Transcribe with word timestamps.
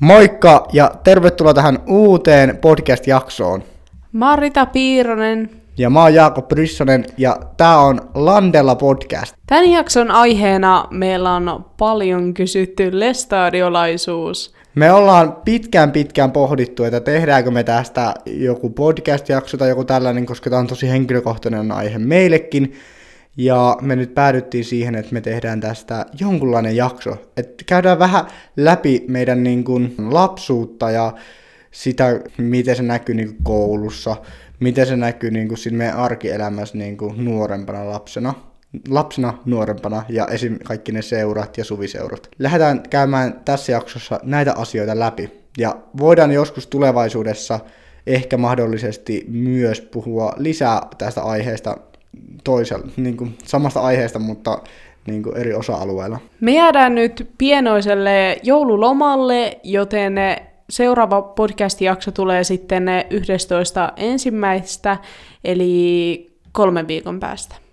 Moikka 0.00 0.66
ja 0.72 0.90
tervetuloa 1.04 1.54
tähän 1.54 1.78
uuteen 1.86 2.58
podcast-jaksoon. 2.60 3.62
Mä 4.12 4.30
oon 4.30 4.38
Rita 4.38 4.66
Piironen. 4.66 5.50
Ja 5.78 5.90
mä 5.90 6.02
oon 6.02 6.14
Jaakko 6.14 6.42
Bryssonen 6.42 7.04
ja 7.18 7.36
tää 7.56 7.78
on 7.78 8.00
Landella 8.14 8.74
podcast. 8.74 9.36
Tämän 9.46 9.70
jakson 9.70 10.10
aiheena 10.10 10.84
meillä 10.90 11.32
on 11.32 11.64
paljon 11.78 12.34
kysytty 12.34 13.00
lestadiolaisuus. 13.00 14.54
Me 14.74 14.92
ollaan 14.92 15.36
pitkään 15.44 15.92
pitkään 15.92 16.32
pohdittu, 16.32 16.84
että 16.84 17.00
tehdäänkö 17.00 17.50
me 17.50 17.64
tästä 17.64 18.14
joku 18.26 18.70
podcast-jakso 18.70 19.56
tai 19.56 19.68
joku 19.68 19.84
tällainen, 19.84 20.26
koska 20.26 20.50
tämä 20.50 20.60
on 20.60 20.66
tosi 20.66 20.88
henkilökohtainen 20.88 21.72
aihe 21.72 21.98
meillekin. 21.98 22.74
Ja 23.36 23.76
me 23.80 23.96
nyt 23.96 24.14
päädyttiin 24.14 24.64
siihen, 24.64 24.94
että 24.94 25.12
me 25.12 25.20
tehdään 25.20 25.60
tästä 25.60 26.06
jonkunlainen 26.20 26.76
jakso. 26.76 27.16
Että 27.36 27.64
käydään 27.66 27.98
vähän 27.98 28.24
läpi 28.56 29.04
meidän 29.08 29.42
niin 29.42 29.64
kuin, 29.64 29.94
lapsuutta 29.98 30.90
ja 30.90 31.12
sitä, 31.70 32.20
miten 32.38 32.76
se 32.76 32.82
näkyy 32.82 33.14
niin 33.14 33.28
kuin, 33.28 33.42
koulussa, 33.42 34.16
miten 34.60 34.86
se 34.86 34.96
näkyy 34.96 35.30
niin 35.30 35.48
kuin, 35.48 35.58
siinä 35.58 35.78
meidän 35.78 35.96
arkielämässä 35.96 36.78
niin 36.78 36.96
kuin, 36.96 37.24
nuorempana 37.24 37.90
lapsena 37.90 38.34
lapsena, 38.88 39.38
nuorempana 39.44 40.02
ja 40.08 40.26
esim. 40.26 40.58
kaikki 40.64 40.92
ne 40.92 41.02
seurat 41.02 41.58
ja 41.58 41.64
suviseurat. 41.64 42.28
Lähdetään 42.38 42.82
käymään 42.90 43.40
tässä 43.44 43.72
jaksossa 43.72 44.20
näitä 44.22 44.54
asioita 44.56 44.98
läpi. 44.98 45.46
Ja 45.58 45.76
voidaan 45.98 46.32
joskus 46.32 46.66
tulevaisuudessa 46.66 47.60
ehkä 48.06 48.36
mahdollisesti 48.36 49.24
myös 49.28 49.80
puhua 49.80 50.32
lisää 50.36 50.82
tästä 50.98 51.22
aiheesta 51.22 51.76
toisella, 52.44 52.86
niin 52.96 53.16
kuin 53.16 53.38
samasta 53.44 53.80
aiheesta, 53.80 54.18
mutta 54.18 54.58
niin 55.06 55.22
kuin 55.22 55.36
eri 55.36 55.54
osa-alueilla. 55.54 56.18
Me 56.40 56.54
jäädään 56.54 56.94
nyt 56.94 57.30
pienoiselle 57.38 58.36
joululomalle, 58.42 59.60
joten 59.62 60.14
seuraava 60.70 61.22
podcast-jakso 61.22 62.10
tulee 62.10 62.44
sitten 62.44 62.88
11. 63.10 63.92
ensimmäistä, 63.96 64.96
eli 65.44 66.26
kolmen 66.52 66.88
viikon 66.88 67.20
päästä. 67.20 67.65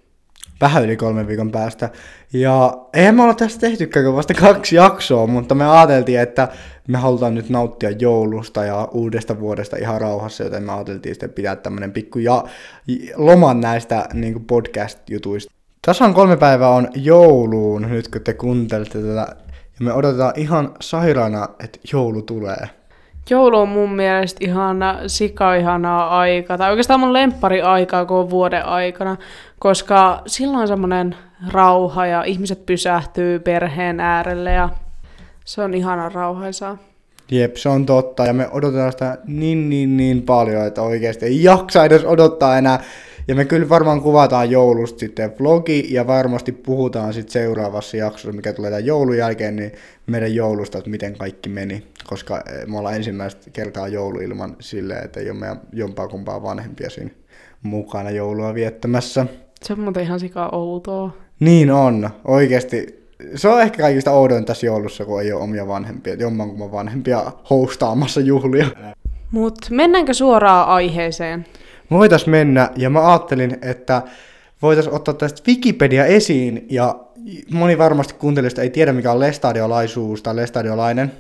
Vähän 0.64 0.84
yli 0.84 0.98
kolmen 0.98 1.28
viikon 1.28 1.52
päästä. 1.52 1.90
Ja 2.34 2.78
eihän 2.94 3.16
me 3.16 3.24
olla 3.24 3.34
tästä 3.34 3.60
tehtykään 3.60 4.16
vasta 4.16 4.34
kaksi 4.34 4.76
jaksoa, 4.76 5.28
mutta 5.28 5.56
me 5.56 5.70
ajateltiin, 5.70 6.20
että 6.20 6.48
me 6.88 6.98
halutaan 6.98 7.36
nyt 7.36 7.50
nauttia 7.50 7.90
joulusta 7.92 8.66
ja 8.66 8.88
uudesta 8.92 9.40
vuodesta 9.40 9.78
ihan 9.78 10.02
rauhassa, 10.02 10.44
joten 10.44 10.64
me 10.64 10.72
ajateltiin 10.72 11.16
sitten 11.16 11.30
pitää 11.30 11.56
tämmönen 11.56 11.92
pikku 11.92 12.20
ja 12.20 12.44
loman 13.16 13.62
näistä 13.62 14.06
niin 14.14 14.46
podcast-jutuista. 14.46 15.54
Tasan 15.86 16.14
kolme 16.14 16.38
päivää 16.38 16.70
on 16.70 16.88
jouluun 16.96 17.82
nyt, 17.82 18.08
kun 18.08 18.22
te 18.22 18.34
kuuntelette 18.34 19.00
tätä, 19.00 19.36
ja 19.50 19.86
me 19.86 19.94
odotetaan 19.94 20.34
ihan 20.36 20.72
sairaana, 20.82 21.50
että 21.64 21.80
joulu 21.94 22.22
tulee. 22.22 22.70
Joulu 23.30 23.58
on 23.58 23.70
mun 23.70 23.96
mielestä 23.96 24.38
ihan 24.42 24.78
sika-ihanaa 25.08 26.20
aikaa, 26.20 26.58
tai 26.58 26.70
oikeastaan 26.70 27.00
mun 27.00 27.14
lemppari 27.14 27.62
aikaa 27.62 28.06
koko 28.06 28.30
vuoden 28.30 28.66
aikana, 28.66 29.18
koska 29.60 30.22
silloin 30.28 30.62
on 30.62 30.68
semmoinen 30.68 31.16
rauha 31.52 32.06
ja 32.06 32.24
ihmiset 32.24 32.66
pysähtyy 32.66 33.40
perheen 33.40 34.00
äärelle 34.00 34.52
ja 34.52 34.70
se 35.46 35.62
on 35.62 35.74
ihana 35.74 36.10
rauhaisaa. 36.10 36.78
Jep, 37.32 37.56
se 37.56 37.70
on 37.70 37.86
totta. 37.86 38.26
Ja 38.26 38.34
me 38.34 38.50
odotetaan 38.52 38.92
sitä 38.92 39.18
niin, 39.26 39.70
niin, 39.70 39.98
niin 39.98 40.22
paljon, 40.22 40.68
että 40.68 40.82
oikeasti 40.82 41.26
ei 41.26 41.44
jaksa 41.44 41.86
edes 41.86 42.06
odottaa 42.06 42.58
enää. 42.58 42.80
Ja 43.28 43.36
me 43.36 43.46
kyllä 43.46 43.70
varmaan 43.70 44.02
kuvataan 44.02 44.52
joulusta 44.52 45.00
sitten 45.00 45.34
vlogi 45.40 45.94
ja 45.94 46.08
varmasti 46.08 46.52
puhutaan 46.52 47.14
sitten 47.14 47.34
seuraavassa 47.34 47.98
jaksossa, 47.98 48.32
mikä 48.32 48.54
tulee 48.54 48.72
tämän 48.72 48.86
joulun 48.86 49.18
jälkeen, 49.18 49.56
niin 49.56 49.72
meidän 50.08 50.36
joulusta, 50.36 50.78
että 50.78 50.90
miten 50.90 51.18
kaikki 51.18 51.50
meni. 51.50 51.84
Koska 52.08 52.38
eh, 52.38 52.68
me 52.68 52.78
ollaan 52.78 52.96
ensimmäistä 52.96 53.50
kertaa 53.54 53.88
joulu 53.88 54.20
ilman 54.20 54.56
silleen, 54.60 55.06
että 55.06 55.20
ei 55.20 55.30
ole 55.30 55.40
meidän 55.40 55.62
jompaa 55.74 56.08
kumpaa 56.08 56.44
vanhempia 56.44 56.90
siinä 56.90 57.12
mukana 57.64 58.10
joulua 58.10 58.54
viettämässä. 58.54 59.26
Se 59.62 59.74
on 59.74 59.80
muuten 59.80 60.04
ihan 60.04 60.20
sika 60.20 60.50
outoa. 60.52 61.12
Niin 61.40 61.72
on, 61.72 62.10
oikeasti. 62.26 63.04
Se 63.36 63.48
on 63.48 63.62
ehkä 63.62 63.82
kaikista 63.82 64.12
oudoin 64.12 64.46
tässä 64.46 64.66
joulussa, 64.66 65.06
kun 65.06 65.22
ei 65.22 65.34
ole 65.34 65.44
omia 65.44 65.68
vanhempia, 65.68 66.14
jommankumman 66.14 66.72
vanhempia 66.72 67.32
hostaamassa 67.50 68.22
juhlia. 68.22 68.68
Mut 69.32 69.58
mennäänkö 69.70 70.14
suoraan 70.14 70.68
aiheeseen? 70.68 71.46
Voitais 71.92 72.28
mennä, 72.28 72.70
ja 72.76 72.90
mä 72.90 73.12
ajattelin, 73.12 73.58
että 73.62 74.02
voitais 74.62 74.88
ottaa 74.88 75.14
tästä 75.14 75.42
Wikipedia 75.48 76.06
esiin, 76.06 76.68
ja 76.70 76.96
moni 77.52 77.78
varmasti 77.78 78.14
kuuntelijoista 78.14 78.62
ei 78.62 78.70
tiedä, 78.70 78.94
mikä 78.94 79.12
on 79.12 79.20
lestadiolaisuus 79.20 80.24
tai 80.24 80.36
lestadiolainen 80.36 81.12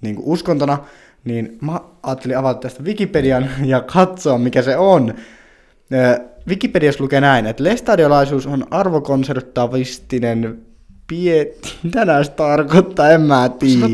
niin 0.00 0.14
kuin 0.16 0.26
uskontona, 0.26 0.78
niin 1.24 1.58
mä 1.60 1.80
ajattelin 2.02 2.38
avata 2.38 2.60
tästä 2.60 2.82
Wikipedian 2.82 3.50
ja 3.64 3.80
katsoa, 3.80 4.38
mikä 4.38 4.62
se 4.62 4.76
on. 4.76 5.14
Wikipediassa 6.48 7.04
lukee 7.04 7.20
näin, 7.20 7.46
että 7.46 7.64
lestadiolaisuus 7.64 8.46
on 8.46 8.66
arvokonservatiivistinen 8.70 10.58
pie... 11.06 11.46
Mitä 11.82 12.04
näistä 12.04 12.36
tarkoittaa, 12.36 13.10
en 13.10 13.20
mä 13.20 13.50
tiedä. 13.58 13.84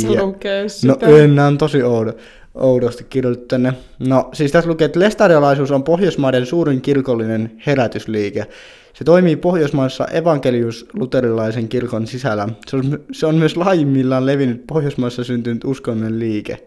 No 0.87 0.97
en, 1.16 1.38
on 1.38 1.59
tosi 1.59 1.82
oudo, 1.82 2.12
oudosti 2.55 3.05
kirjoitettu 3.05 3.49
tänne. 3.49 3.72
No 3.99 4.28
siis 4.33 4.53
tässä 4.53 4.71
lukee, 4.71 4.84
että 4.84 5.00
lestadiolaisuus 5.00 5.71
on 5.71 5.84
Pohjoismaiden 5.84 6.47
suurin 6.47 6.81
kirkollinen 6.81 7.53
herätysliike. 7.66 8.47
Se 8.94 9.05
toimii 9.05 9.37
Pohjoismaissa 9.37 10.06
evankelius-luterilaisen 10.06 11.69
kirkon 11.69 12.06
sisällä. 12.06 12.49
Se 12.66 12.77
on, 12.77 12.99
se 13.12 13.27
on 13.27 13.34
myös 13.34 13.56
laajimmillaan 13.56 14.27
levinnyt 14.27 14.66
Pohjoismaissa 14.66 15.25
syntynyt 15.25 15.65
uskonnollinen 15.65 16.19
liike. 16.19 16.66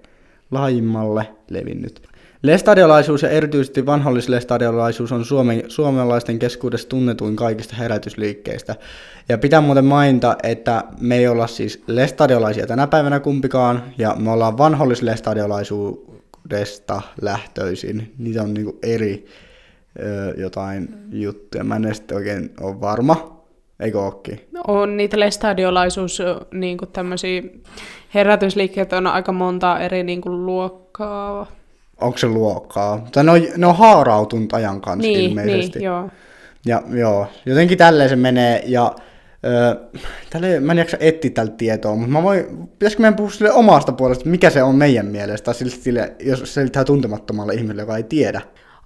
Laajimmalle 0.51 1.27
levinnyt. 1.49 2.12
Lestadiolaisuus 2.43 3.21
ja 3.21 3.29
erityisesti 3.29 3.85
vanhollislestadiolaisuus 3.85 5.11
on 5.11 5.25
Suomen, 5.25 5.63
suomalaisten 5.67 6.39
keskuudessa 6.39 6.89
tunnetuin 6.89 7.35
kaikista 7.35 7.75
herätysliikkeistä. 7.75 8.75
Ja 9.29 9.37
pitää 9.37 9.61
muuten 9.61 9.85
mainita, 9.85 10.35
että 10.43 10.83
me 10.99 11.17
ei 11.17 11.27
olla 11.27 11.47
siis 11.47 11.83
lestadiolaisia 11.87 12.67
tänä 12.67 12.87
päivänä 12.87 13.19
kumpikaan, 13.19 13.83
ja 13.97 14.15
me 14.19 14.31
ollaan 14.31 14.57
vanhollislestadiolaisuudesta 14.57 17.01
lähtöisin. 17.21 18.13
Niitä 18.17 18.43
on 18.43 18.53
niinku 18.53 18.79
eri 18.83 19.25
ö, 19.99 20.33
jotain 20.37 20.89
juttuja. 21.11 21.63
Mä 21.63 21.75
en 21.75 21.85
edes 21.85 22.03
oikein 22.13 22.53
ole 22.61 22.81
varma. 22.81 23.43
Eikö 23.79 24.01
ookin? 24.01 24.41
On 24.67 24.97
niitä 24.97 25.19
lestadiolaisuus, 25.19 26.21
niin 26.51 26.77
tämmöisiä 26.93 27.43
herätysliikkeitä 28.13 28.97
on 28.97 29.07
aika 29.07 29.31
monta 29.31 29.79
eri 29.79 30.03
niin 30.03 30.21
luokkaa 30.25 31.47
onko 32.03 32.17
se 32.17 32.27
luokkaa. 32.27 33.07
Tai 33.11 33.23
ne 33.23 33.31
on, 33.31 33.41
ne 33.57 33.67
on 33.67 33.75
haarautunut 33.75 34.53
ajan 34.53 34.81
kanssa 34.81 35.07
niin, 35.07 35.19
ilmeisesti. 35.19 35.79
Niin, 35.79 35.85
joo. 35.85 36.09
Ja 36.65 36.81
joo, 36.89 37.27
jotenkin 37.45 37.77
tälleen 37.77 38.09
se 38.09 38.15
menee, 38.15 38.63
ja 38.65 38.95
öö, 39.45 39.75
tälle, 40.29 40.59
mä 40.59 40.71
en 40.71 40.77
jaksa 40.77 40.97
etsiä 40.99 41.31
tältä 41.31 41.53
tietoa, 41.57 41.95
mutta 41.95 42.11
mä 42.11 42.23
voin, 42.23 42.45
pitäisikö 42.67 43.01
meidän 43.01 43.15
puhua 43.15 43.31
sille 43.31 43.51
omasta 43.51 43.91
puolesta, 43.91 44.29
mikä 44.29 44.49
se 44.49 44.63
on 44.63 44.75
meidän 44.75 45.05
mielestä, 45.05 45.53
sille, 45.53 45.71
sille, 45.71 46.15
jos 46.19 46.53
selittää 46.53 46.83
tuntemattomalle 46.83 47.53
ihmiselle, 47.53 47.81
joka 47.81 47.97
ei 47.97 48.03
tiedä. 48.03 48.41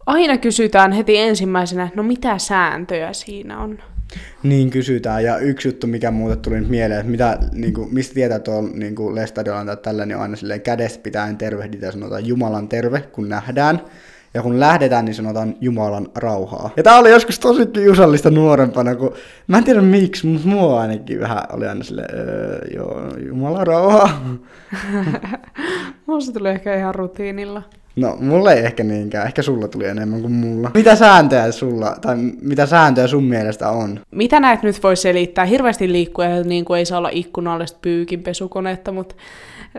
Aina 0.05 0.37
kysytään 0.37 0.91
heti 0.91 1.17
ensimmäisenä, 1.17 1.89
no 1.95 2.03
mitä 2.03 2.37
sääntöjä 2.37 3.13
siinä 3.13 3.59
on? 3.59 3.79
Niin 4.43 4.69
kysytään, 4.69 5.23
ja 5.23 5.37
yksi 5.37 5.67
juttu, 5.67 5.87
mikä 5.87 6.11
mulle 6.11 6.35
tuli 6.35 6.59
nyt 6.59 6.69
mieleen, 6.69 6.99
että 6.99 7.11
mitä, 7.11 7.37
niin 7.51 7.73
kuin, 7.73 7.93
mistä 7.93 8.13
tietää 8.13 8.39
tuolla 8.39 8.69
niin 8.73 9.15
Lestadiolla 9.15 9.65
tai 9.65 9.77
tällä, 9.77 10.05
niin 10.05 10.17
aina 10.17 10.35
silleen 10.35 10.61
kädestä 10.61 11.03
pitäen 11.03 11.37
tervehditä 11.37 11.85
ja 11.85 11.91
sanotaan 11.91 12.25
Jumalan 12.25 12.67
terve, 12.67 13.01
kun 13.01 13.29
nähdään. 13.29 13.81
Ja 14.33 14.41
kun 14.41 14.59
lähdetään, 14.59 15.05
niin 15.05 15.15
sanotaan 15.15 15.55
Jumalan 15.61 16.07
rauhaa. 16.15 16.69
Ja 16.77 16.83
tää 16.83 16.97
oli 16.97 17.09
joskus 17.09 17.39
tosi 17.39 17.65
kiusallista 17.65 18.31
nuorempana, 18.31 18.95
kun 18.95 19.13
mä 19.47 19.57
en 19.57 19.63
tiedä 19.63 19.81
miksi, 19.81 20.27
mutta 20.27 20.47
mua 20.47 20.81
ainakin 20.81 21.19
vähän 21.19 21.43
oli 21.53 21.67
aina 21.67 21.83
silleen, 21.83 22.15
öö, 22.15 22.59
joo, 22.75 23.01
Jumalan 23.27 23.67
rauhaa. 23.67 24.39
Musta 26.07 26.39
tuli 26.39 26.49
ehkä 26.49 26.75
ihan 26.75 26.95
rutiinilla. 26.95 27.63
No, 27.97 28.17
mulle 28.19 28.53
ei 28.53 28.65
ehkä 28.65 28.83
niinkään. 28.83 29.25
Ehkä 29.27 29.41
sulla 29.41 29.67
tuli 29.67 29.85
enemmän 29.85 30.21
kuin 30.21 30.33
mulla. 30.33 30.71
Mitä 30.73 30.95
sääntöjä 30.95 31.51
sulla, 31.51 31.95
tai 32.01 32.15
mitä 32.41 32.65
sääntöjä 32.65 33.07
sun 33.07 33.23
mielestä 33.23 33.69
on? 33.69 33.99
Mitä 34.11 34.39
näet 34.39 34.63
nyt 34.63 34.83
voi 34.83 34.95
selittää? 34.95 35.45
Hirveästi 35.45 35.91
liikkuja, 35.91 36.43
niin 36.43 36.65
kuin 36.65 36.77
ei 36.77 36.85
saa 36.85 36.97
olla 36.97 37.09
ikkunallista 37.11 37.79
pyykinpesukonetta, 37.81 38.91
mutta 38.91 39.15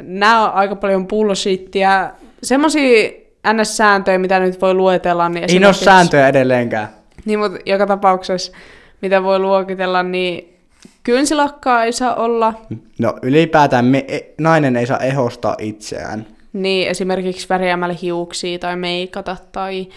nämä 0.03 0.45
on 0.45 0.55
aika 0.55 0.77
paljon 0.77 1.07
bullshittia. 1.07 2.11
Semmoisia 2.43 3.11
NS-sääntöjä, 3.53 4.19
mitä 4.19 4.39
nyt 4.39 4.61
voi 4.61 4.75
luetella. 4.75 5.29
Niin 5.29 5.45
ei 5.49 5.59
ne 5.59 5.67
ole 5.67 5.75
sääntöjä 5.75 6.29
edelleenkään. 6.29 6.89
Niin, 7.25 7.39
mutta 7.39 7.59
joka 7.67 7.87
tapauksessa, 7.87 8.53
mitä 9.03 9.23
voi 9.23 9.39
luokitella, 9.39 10.03
niin 10.03 10.59
kynsilakkaa 11.03 11.85
ei 11.85 11.93
saa 11.93 12.15
olla. 12.15 12.55
No 12.99 13.15
ylipäätään 13.23 13.85
me, 13.85 14.05
e, 14.09 14.21
nainen 14.39 14.77
ei 14.77 14.87
saa 14.87 14.99
ehostaa 14.99 15.57
itseään. 15.59 16.27
Niin, 16.53 16.89
esimerkiksi 16.89 17.49
värjäämällä 17.49 17.95
hiuksia 18.03 18.59
tai 18.59 18.77
meikata 18.77 19.37
tai 19.53 19.89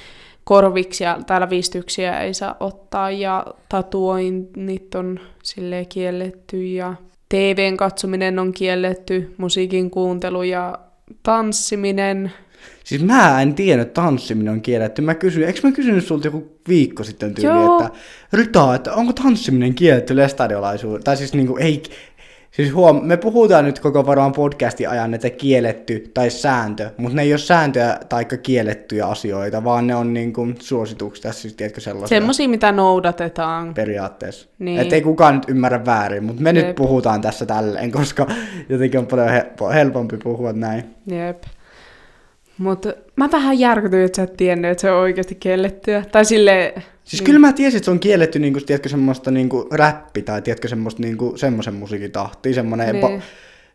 korviksia 0.44 1.18
tai 1.27 1.39
lävistyksiä 1.39 2.19
ei 2.19 2.33
saa 2.33 2.56
ottaa 2.59 3.12
ja 3.12 3.45
tatuoinnit 3.69 4.95
on 4.95 5.19
sille 5.44 5.86
kielletty 5.86 6.65
ja 6.65 6.94
TVn 7.30 7.77
katsominen 7.77 8.39
on 8.39 8.53
kielletty, 8.53 9.33
musiikin 9.38 9.92
kuuntelu 9.92 10.44
ja 10.44 10.80
tanssiminen. 11.24 12.31
Siis 12.83 13.03
mä 13.03 13.42
en 13.42 13.53
tiedä, 13.56 13.81
että 13.81 14.01
tanssiminen 14.01 14.53
on 14.53 14.62
kielletty. 14.62 15.01
Mä 15.01 15.15
kysyin, 15.15 15.48
eikö 15.48 15.59
mä 15.63 15.71
kysynyt 15.71 16.06
sulta 16.06 16.27
joku 16.27 16.57
viikko 16.68 17.03
sitten 17.03 17.33
tyyli, 17.33 17.48
Joo. 17.48 17.81
että 17.81 18.00
Ryta, 18.33 18.75
että 18.75 18.94
onko 18.94 19.13
tanssiminen 19.13 19.75
kielletty 19.75 20.15
lestadiolaisuudessa? 20.15 21.03
Tai 21.03 21.18
siis 21.18 21.33
niinku, 21.33 21.57
ei, 21.57 21.83
siis 22.51 22.74
huom, 22.74 23.06
me 23.06 23.18
puhutaan 23.18 23.65
nyt 23.65 23.80
koko 23.80 24.06
varmaan 24.06 24.31
podcastin 24.31 24.89
ajan, 24.89 25.13
että 25.13 25.30
kielletty 25.30 26.12
tai 26.13 26.30
sääntö, 26.30 26.89
mutta 26.98 27.15
ne 27.15 27.21
ei 27.21 27.33
ole 27.33 27.38
sääntöjä 27.38 27.98
tai 28.09 28.25
kiellettyjä 28.25 29.06
asioita, 29.06 29.63
vaan 29.63 29.88
ne 29.88 29.95
on 29.95 30.13
niinku 30.13 30.48
suosituksia, 30.59 31.31
siis 31.31 31.53
tiedätkö 31.53 31.81
sellaisia 31.81 32.15
Semmoisia, 32.18 32.50
mitä 32.50 32.71
noudatetaan. 32.71 33.74
periaatteessa. 33.74 34.48
Niin. 34.59 34.65
Niin. 34.65 34.80
Että 34.81 34.95
ei 34.95 35.01
kukaan 35.01 35.36
nyt 35.36 35.50
ymmärrä 35.50 35.86
väärin, 35.86 36.24
mutta 36.24 36.42
me 36.42 36.53
nyt 36.53 36.65
Jep. 36.68 36.75
puhutaan 36.75 37.21
tässä 37.21 37.45
tälleen, 37.45 37.92
koska 37.92 38.27
jotenkin 38.69 39.00
on 39.00 39.07
paljon 39.07 39.30
helpompi 39.74 40.18
puhua 40.18 40.53
näin. 40.53 40.83
Jep. 41.07 41.44
Mutta 42.62 42.94
mä 43.16 43.31
vähän 43.31 43.60
järkytyin, 43.60 44.06
että 44.06 44.16
sä 44.16 44.24
et 44.24 44.38
tiennyt, 44.38 44.72
että 44.72 44.81
se 44.81 44.92
on 44.92 45.00
oikeasti 45.02 45.36
kiellettyä. 45.36 46.04
Tai 46.12 46.25
sille 46.25 46.74
Siis 47.04 47.22
kyllä 47.22 47.40
mä 47.40 47.54
tiesin, 47.54 47.78
että 47.78 47.86
se 47.86 47.92
on 47.92 48.00
kielletty 48.00 48.40
niinku, 48.40 48.60
tiedätkö, 48.60 48.90
semmoista 48.90 49.31
niinku 49.31 49.68
räppi 49.72 50.22
tai 50.22 50.42
tiedätkö, 50.42 50.68
semmoista 50.68 51.02
niinku, 51.02 51.34
semmoisen 51.36 51.74
musiikin 51.74 52.12
tahtia, 52.12 52.54
semmoinen 52.54 52.96
Niin. 52.96 53.06
niin. 53.08 53.22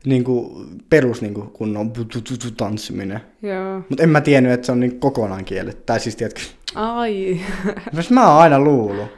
niinku, 0.05 0.65
perus 0.91 1.23
niinku, 1.23 1.41
kunnon 1.43 1.93
tanssiminen. 2.56 3.21
Joo. 3.43 3.81
Mutta 3.88 4.03
en 4.03 4.09
mä 4.09 4.21
tiennyt, 4.21 4.53
että 4.53 4.67
se 4.67 4.73
on 4.73 4.81
niinku 4.81 4.99
kokonaan 4.99 5.44
kielletty. 5.44 5.83
Tai 5.87 6.00
siis 6.00 6.17
tiedätkö, 6.17 6.41
Ai. 6.75 7.41
myös 7.93 8.11
mä 8.11 8.31
oon 8.31 8.43
aina 8.43 8.59
luullut. 8.61 9.09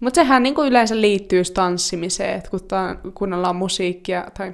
Mutta 0.00 0.14
sehän 0.14 0.42
niinku 0.42 0.62
yleensä 0.62 1.00
liittyy 1.00 1.42
tanssimiseen, 1.54 2.36
että 2.38 2.50
kun 2.50 2.60
ta- 2.68 2.96
kuunnellaan 3.14 3.56
musiikkia, 3.56 4.26
tai 4.38 4.52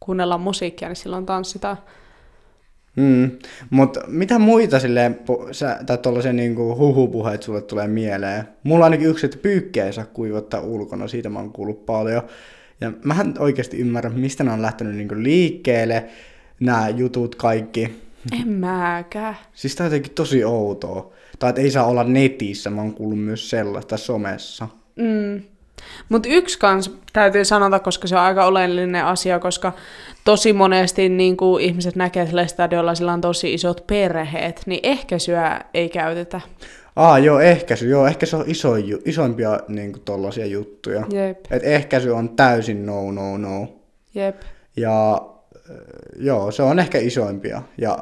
kuunnellaan 0.00 0.40
musiikkia, 0.40 0.88
niin 0.88 0.96
silloin 0.96 1.26
tanssitaan. 1.26 1.76
Mm. 2.96 3.30
Mutta 3.70 4.00
mitä 4.06 4.38
muita 4.38 4.80
silleen, 4.80 5.18
sä, 5.52 5.78
tai 5.86 5.98
tollasia 5.98 6.32
niinku 6.32 6.76
huhupuheet 6.76 7.42
sulle 7.42 7.62
tulee 7.62 7.88
mieleen? 7.88 8.44
Mulla 8.62 8.84
on 8.84 8.92
ainakin 8.92 9.08
yksi, 9.08 9.26
että 9.26 9.38
pyykkiä 9.38 9.86
ei 9.86 9.92
saa 9.92 10.04
kuivattaa 10.04 10.60
ulkona, 10.60 11.08
siitä 11.08 11.28
mä 11.28 11.38
oon 11.38 11.52
kuullut 11.52 11.86
paljon. 11.86 12.22
Ja 12.80 12.92
mä 13.04 13.16
oikeasti 13.38 13.78
ymmärrä, 13.78 14.10
mistä 14.10 14.44
nämä 14.44 14.54
on 14.54 14.62
lähtenyt 14.62 14.96
niinku 14.96 15.14
liikkeelle, 15.18 16.04
nämä 16.60 16.88
jutut 16.88 17.34
kaikki. 17.34 18.04
En 18.32 18.48
mäkään. 18.48 19.36
Siis 19.52 19.76
tää 19.76 19.84
on 19.84 19.92
jotenkin 19.92 20.14
tosi 20.14 20.44
outoa. 20.44 21.12
Tai 21.38 21.48
että 21.50 21.62
ei 21.62 21.70
saa 21.70 21.86
olla 21.86 22.04
netissä, 22.04 22.70
mä 22.70 22.80
oon 22.80 22.94
kuullut 22.94 23.18
myös 23.18 23.50
sellaista 23.50 23.96
somessa. 23.96 24.68
Mm. 24.96 25.42
Mutta 26.08 26.28
yksi 26.28 26.58
kans 26.58 26.90
täytyy 27.12 27.44
sanota, 27.44 27.78
koska 27.78 28.08
se 28.08 28.16
on 28.16 28.22
aika 28.22 28.46
oleellinen 28.46 29.04
asia, 29.04 29.38
koska 29.38 29.72
tosi 30.24 30.52
monesti 30.52 31.08
niin 31.08 31.36
kuin 31.36 31.64
ihmiset 31.64 31.96
näkee, 31.96 32.22
että 32.22 32.46
stadiolla 32.46 32.94
sillä 32.94 33.12
on 33.12 33.20
tosi 33.20 33.54
isot 33.54 33.86
perheet, 33.86 34.62
niin 34.66 34.80
ehkäisyä 34.82 35.60
ei 35.74 35.88
käytetä. 35.88 36.40
Aa, 36.96 37.18
joo, 37.18 37.40
ehkäisy. 37.40 37.88
Joo, 37.88 38.06
ehkä 38.06 38.26
se 38.26 38.36
on 38.36 38.44
iso, 38.46 38.74
isoimpia 39.04 39.60
niinku 39.68 39.98
tollasia 39.98 40.46
juttuja. 40.46 41.06
Jep, 41.12 41.38
Et 41.50 41.62
ehkäisy 41.64 42.10
on 42.10 42.36
täysin 42.36 42.86
no, 42.86 43.12
no, 43.12 43.36
no. 43.36 43.68
jep. 44.14 44.42
Ja 44.76 45.12
äh, 45.70 45.76
joo, 46.16 46.50
se 46.50 46.62
on 46.62 46.78
ehkä 46.78 46.98
isoimpia. 46.98 47.62
Ja 47.78 47.98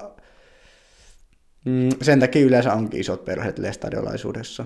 mm, 1.64 1.88
sen 2.02 2.20
takia 2.20 2.46
yleensä 2.46 2.72
onkin 2.72 3.00
isot 3.00 3.24
perheet 3.24 3.58
lestadiolaisuudessa. 3.58 4.64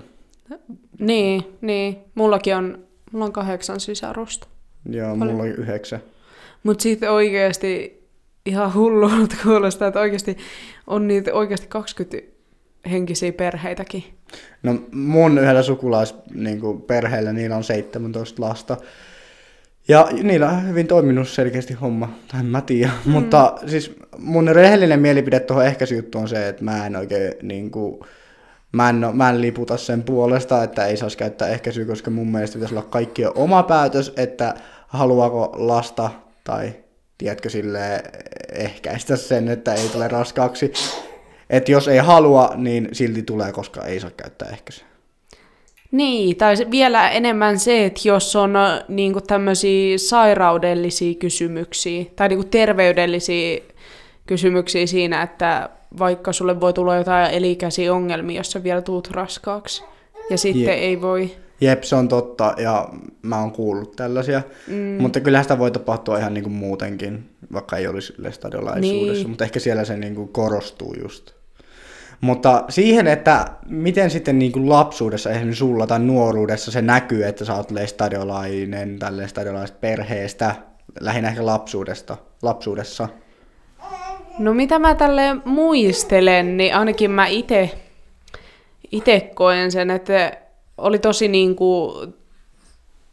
Niin, 0.99 1.57
niin. 1.61 1.97
Mullakin 2.15 2.55
on, 2.55 2.86
mulla 3.11 3.25
on 3.25 3.33
kahdeksan 3.33 3.79
sisarusta. 3.79 4.47
Joo, 4.89 5.15
mulla 5.15 5.43
oli 5.43 5.49
yhdeksän. 5.49 6.01
Mutta 6.63 6.81
sitten 6.81 7.11
oikeasti 7.11 8.03
ihan 8.45 8.73
hullulta 8.73 9.35
kuulostaa, 9.43 9.87
että 9.87 9.99
oikeasti 9.99 10.37
on 10.87 11.07
niitä 11.07 11.33
oikeasti 11.33 11.67
20 11.67 12.17
henkisiä 12.89 13.31
perheitäkin. 13.31 14.03
No 14.63 14.75
mun 14.91 15.37
yhdellä 15.37 15.63
sukulaisperheellä, 15.63 16.49
niin 16.49 16.81
perheellä, 16.81 17.33
niillä 17.33 17.55
on 17.55 17.63
17 17.63 18.41
lasta. 18.41 18.77
Ja 19.87 20.07
niillä 20.23 20.49
on 20.49 20.67
hyvin 20.67 20.87
toiminut 20.87 21.29
selkeästi 21.29 21.73
homma, 21.73 22.13
tai 22.31 22.43
mä 22.43 22.61
tiedä. 22.61 22.91
Mm. 23.05 23.11
Mutta 23.11 23.55
siis 23.67 23.95
mun 24.17 24.47
rehellinen 24.47 24.99
mielipide 24.99 25.39
tuohon 25.39 25.65
ehkäisyjuttuun 25.65 26.21
on 26.21 26.29
se, 26.29 26.47
että 26.47 26.63
mä 26.63 26.85
en 26.85 26.95
oikein 26.95 27.33
niin 27.41 27.71
kuin, 27.71 27.99
mä 28.77 28.89
en, 28.89 29.05
mä 29.13 29.29
en 29.29 29.41
liputa 29.41 29.77
sen 29.77 30.03
puolesta, 30.03 30.63
että 30.63 30.85
ei 30.85 30.97
saisi 30.97 31.17
käyttää 31.17 31.47
ehkäisyä, 31.47 31.85
koska 31.85 32.11
mun 32.11 32.31
mielestä 32.31 32.53
pitäisi 32.53 32.75
olla 32.75 32.87
kaikkien 32.89 33.31
oma 33.35 33.63
päätös, 33.63 34.13
että 34.17 34.53
haluaako 34.87 35.51
lasta 35.53 36.09
tai 36.43 36.73
tiedätkö 37.17 37.49
sille 37.49 38.03
ehkäistä 38.51 39.15
sen, 39.15 39.47
että 39.47 39.73
ei 39.73 39.89
tule 39.89 40.07
raskaaksi. 40.07 40.73
Että 41.49 41.71
jos 41.71 41.87
ei 41.87 41.97
halua, 41.97 42.53
niin 42.55 42.89
silti 42.91 43.21
tulee, 43.21 43.51
koska 43.51 43.85
ei 43.85 43.99
saa 43.99 44.11
käyttää 44.17 44.49
ehkäisyä. 44.49 44.85
Niin, 45.91 46.35
tai 46.35 46.55
vielä 46.71 47.09
enemmän 47.09 47.59
se, 47.59 47.85
että 47.85 48.01
jos 48.03 48.35
on 48.35 48.53
niin 48.87 49.15
tämmöisiä 49.27 49.97
sairaudellisia 49.97 51.13
kysymyksiä 51.13 52.05
tai 52.15 52.29
niin 52.29 52.49
terveydellisiä 52.49 53.59
kysymyksiä 54.25 54.87
siinä, 54.87 55.21
että 55.21 55.69
vaikka 55.99 56.33
sulle 56.33 56.59
voi 56.61 56.73
tulla 56.73 56.95
jotain 56.95 57.31
elikäisiä 57.33 57.93
ongelmia, 57.93 58.39
jos 58.39 58.51
sä 58.51 58.63
vielä 58.63 58.81
tuut 58.81 59.11
raskaaksi. 59.11 59.83
Ja 60.29 60.37
sitten 60.37 60.63
Jep. 60.63 60.71
ei 60.81 61.01
voi. 61.01 61.31
Jep, 61.61 61.83
se 61.83 61.95
on 61.95 62.07
totta, 62.07 62.53
ja 62.57 62.89
mä 63.21 63.39
oon 63.39 63.51
kuullut 63.51 63.95
tällaisia. 63.95 64.41
Mm. 64.67 65.01
Mutta 65.01 65.19
kyllähän 65.19 65.43
sitä 65.45 65.59
voi 65.59 65.71
tapahtua 65.71 66.17
ihan 66.17 66.33
niinku 66.33 66.49
muutenkin, 66.49 67.29
vaikka 67.53 67.77
ei 67.77 67.87
olisi 67.87 68.13
lestadiolaisuudessa, 68.17 69.13
Niin. 69.13 69.29
mutta 69.29 69.43
ehkä 69.43 69.59
siellä 69.59 69.85
se 69.85 69.97
niinku 69.97 70.27
korostuu 70.27 70.95
just. 71.01 71.31
Mutta 72.21 72.63
siihen, 72.69 73.07
että 73.07 73.45
miten 73.69 74.09
sitten 74.09 74.39
niinku 74.39 74.69
lapsuudessa, 74.69 75.29
esimerkiksi 75.31 75.59
sulla 75.59 75.87
tai 75.87 75.99
nuoruudessa 75.99 76.71
se 76.71 76.81
näkyy, 76.81 77.25
että 77.25 77.45
sä 77.45 77.55
oot 77.55 77.71
lestadiolainen 77.71 78.99
tai 78.99 79.17
lestadiolaisesta 79.17 79.79
perheestä, 79.81 80.55
lähinnä 80.99 81.29
ehkä 81.29 81.45
lapsuudesta, 81.45 82.17
lapsuudessa. 82.41 83.07
No 84.39 84.53
mitä 84.53 84.79
mä 84.79 84.95
tälle 84.95 85.21
muistelen, 85.45 86.57
niin 86.57 86.75
ainakin 86.75 87.11
mä 87.11 87.27
itse 87.27 87.71
ite 88.91 89.31
koen 89.33 89.71
sen, 89.71 89.91
että 89.91 90.31
oli 90.77 90.99
tosi 90.99 91.27
niinku 91.27 91.93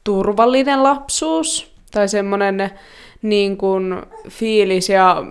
turvallinen 0.05 0.83
lapsuus 0.83 1.75
tai 1.91 2.09
semmoinen 2.09 2.71
niin 3.23 3.57
kuin 3.57 4.03
fiilis 4.29 4.89
ja 4.89 5.25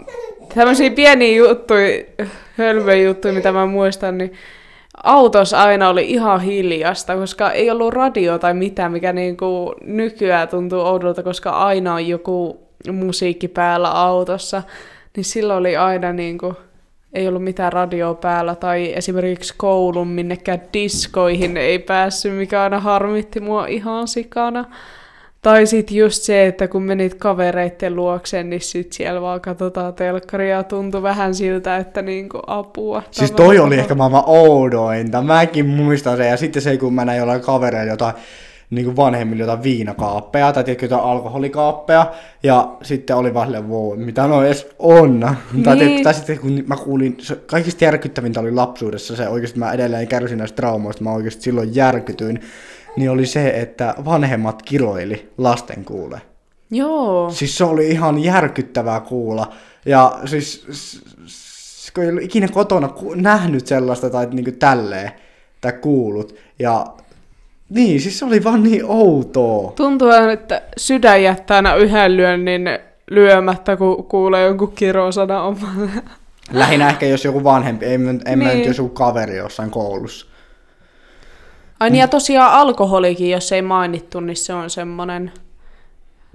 tämmöisiä 0.55 0.89
pieniä 0.89 1.35
juttuja, 1.35 2.03
hölmöjä 2.57 3.03
juttuja, 3.03 3.33
mitä 3.33 3.51
mä 3.51 3.65
muistan, 3.65 4.17
niin 4.17 4.33
autossa 5.03 5.63
aina 5.63 5.89
oli 5.89 6.11
ihan 6.11 6.41
hiljasta, 6.41 7.15
koska 7.15 7.51
ei 7.51 7.71
ollut 7.71 7.93
radio 7.93 8.39
tai 8.39 8.53
mitään, 8.53 8.91
mikä 8.91 9.13
niin 9.13 9.37
kuin 9.37 9.75
nykyään 9.83 10.47
tuntuu 10.47 10.81
oudolta, 10.81 11.23
koska 11.23 11.49
aina 11.49 11.93
on 11.93 12.07
joku 12.07 12.59
musiikki 12.91 13.47
päällä 13.47 13.89
autossa, 13.91 14.63
niin 15.15 15.25
silloin 15.25 15.59
oli 15.59 15.77
aina 15.77 16.13
niin 16.13 16.37
kuin, 16.37 16.55
ei 17.13 17.27
ollut 17.27 17.43
mitään 17.43 17.73
radioa 17.73 18.13
päällä, 18.13 18.55
tai 18.55 18.93
esimerkiksi 18.95 19.53
koulun 19.57 20.07
minnekään 20.07 20.61
diskoihin 20.73 21.57
ei 21.57 21.79
päässyt, 21.79 22.35
mikä 22.35 22.63
aina 22.63 22.79
harmitti 22.79 23.39
mua 23.39 23.67
ihan 23.67 24.07
sikana. 24.07 24.65
Tai 25.41 25.65
sitten 25.65 25.97
just 25.97 26.23
se, 26.23 26.45
että 26.45 26.67
kun 26.67 26.83
menit 26.83 27.13
kavereitten 27.13 27.95
luokse, 27.95 28.43
niin 28.43 28.61
sit 28.61 28.93
siellä 28.93 29.21
vaan 29.21 29.41
katsotaan 29.41 29.93
telkkaria 29.93 30.55
ja 30.55 30.63
tuntui 30.63 31.01
vähän 31.01 31.35
siltä, 31.35 31.77
että 31.77 32.01
niinku 32.01 32.39
apua. 32.47 33.03
Siis 33.11 33.31
toi 33.31 33.59
oli 33.59 33.75
ehkä 33.75 33.95
maailman 33.95 34.23
oudointa. 34.25 35.21
Mäkin 35.21 35.65
muistan 35.65 36.17
sen. 36.17 36.29
Ja 36.29 36.37
sitten 36.37 36.61
se, 36.61 36.77
kun 36.77 36.93
mä 36.93 37.05
näin 37.05 37.19
jollain 37.19 37.41
kavereilla 37.41 37.91
jotain 37.91 38.13
niin 38.75 38.85
kuin 38.85 38.95
vanhemmilla 38.95 39.41
jotain 39.43 39.63
viinakaappeja 39.63 40.53
tai 40.53 40.63
tiedätkö, 40.63 40.85
jotain 40.85 41.03
alkoholikaappeja. 41.03 42.11
Ja 42.43 42.75
sitten 42.81 43.15
oli 43.15 43.33
vaan 43.33 43.47
silleen, 43.47 43.69
wow, 43.69 43.99
mitä 43.99 44.27
no 44.27 44.43
edes 44.43 44.67
on. 44.79 45.19
Tai, 45.63 45.75
Niin. 45.75 45.79
tiedätkö, 45.79 46.03
tai 46.03 46.13
sitten 46.13 46.39
kun 46.39 46.63
mä 46.67 46.75
kuulin, 46.75 47.17
se 47.19 47.35
kaikista 47.35 47.83
järkyttävintä 47.83 48.39
oli 48.39 48.51
lapsuudessa 48.51 49.15
se 49.15 49.27
oikeasti 49.29 49.59
mä 49.59 49.71
edelleen 49.71 50.07
kärsin 50.07 50.37
näistä 50.37 50.55
traumoista, 50.55 51.03
mä 51.03 51.11
oikeasti 51.11 51.41
silloin 51.41 51.75
järkytyin. 51.75 52.41
Niin 52.97 53.09
oli 53.11 53.25
se, 53.25 53.49
että 53.49 53.95
vanhemmat 54.05 54.61
kiroili 54.63 55.31
lasten 55.37 55.85
kuule. 55.85 56.21
Joo. 56.71 57.29
Siis 57.31 57.57
se 57.57 57.63
oli 57.63 57.89
ihan 57.89 58.19
järkyttävää 58.23 58.99
kuulla. 58.99 59.53
Ja 59.85 60.19
siis, 60.25 60.65
s- 60.71 61.01
s- 61.27 61.91
kun 61.95 62.03
ei 62.03 62.09
ollut 62.09 62.23
ikinä 62.23 62.47
kotona 62.47 62.87
ku- 62.87 63.13
nähnyt 63.13 63.67
sellaista 63.67 64.09
tai 64.09 64.27
niinku 64.31 64.51
tälleen, 64.51 65.11
tai 65.61 65.73
kuullut. 65.73 66.35
Ja 66.59 66.85
niin, 67.73 68.01
siis 68.01 68.19
se 68.19 68.25
oli 68.25 68.43
vaan 68.43 68.63
niin 68.63 68.85
outoa. 68.85 69.71
Tuntuu, 69.71 70.11
että 70.11 70.61
sydän 70.77 71.23
jättää 71.23 71.55
aina 71.55 71.75
yhden 71.75 72.17
lyönnin 72.17 72.69
lyömättä, 73.09 73.77
kun 73.77 74.03
kuulee 74.03 74.45
jonkun 74.45 74.71
kirosana 74.71 75.43
omalle. 75.43 75.91
Lähinnä 76.51 76.89
ehkä 76.89 77.05
jos 77.05 77.25
joku 77.25 77.43
vanhempi, 77.43 77.85
ei, 77.85 77.93
en 77.93 78.21
niin. 78.25 78.39
mä 78.43 78.53
nyt 78.53 78.65
jos 78.65 78.77
joku 78.77 78.89
kaveri 78.89 79.37
jossain 79.37 79.71
koulussa. 79.71 80.25
Ai 81.79 81.89
niin, 81.89 81.99
ja 81.99 82.07
tosiaan 82.07 82.53
alkoholikin, 82.53 83.29
jos 83.29 83.51
ei 83.51 83.61
mainittu, 83.61 84.19
niin 84.19 84.35
se 84.37 84.53
on 84.53 84.69
semmonen 84.69 85.31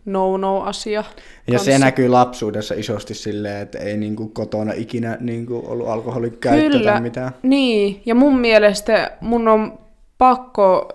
no-no-asia. 0.04 1.04
Ja 1.46 1.58
se 1.58 1.70
kanssa. 1.70 1.84
näkyy 1.86 2.08
lapsuudessa 2.08 2.74
isosti 2.74 3.14
silleen, 3.14 3.62
että 3.62 3.78
ei 3.78 3.96
niinku 3.96 4.28
kotona 4.28 4.72
ikinä 4.72 5.16
niinku 5.20 5.64
ollut 5.66 5.88
alkoholikäyttöä 5.88 6.92
tai 6.92 7.00
mitään. 7.00 7.30
Niin, 7.42 8.02
ja 8.06 8.14
mun 8.14 8.38
mielestä 8.38 9.10
mun 9.20 9.48
on 9.48 9.78
pakko 10.18 10.88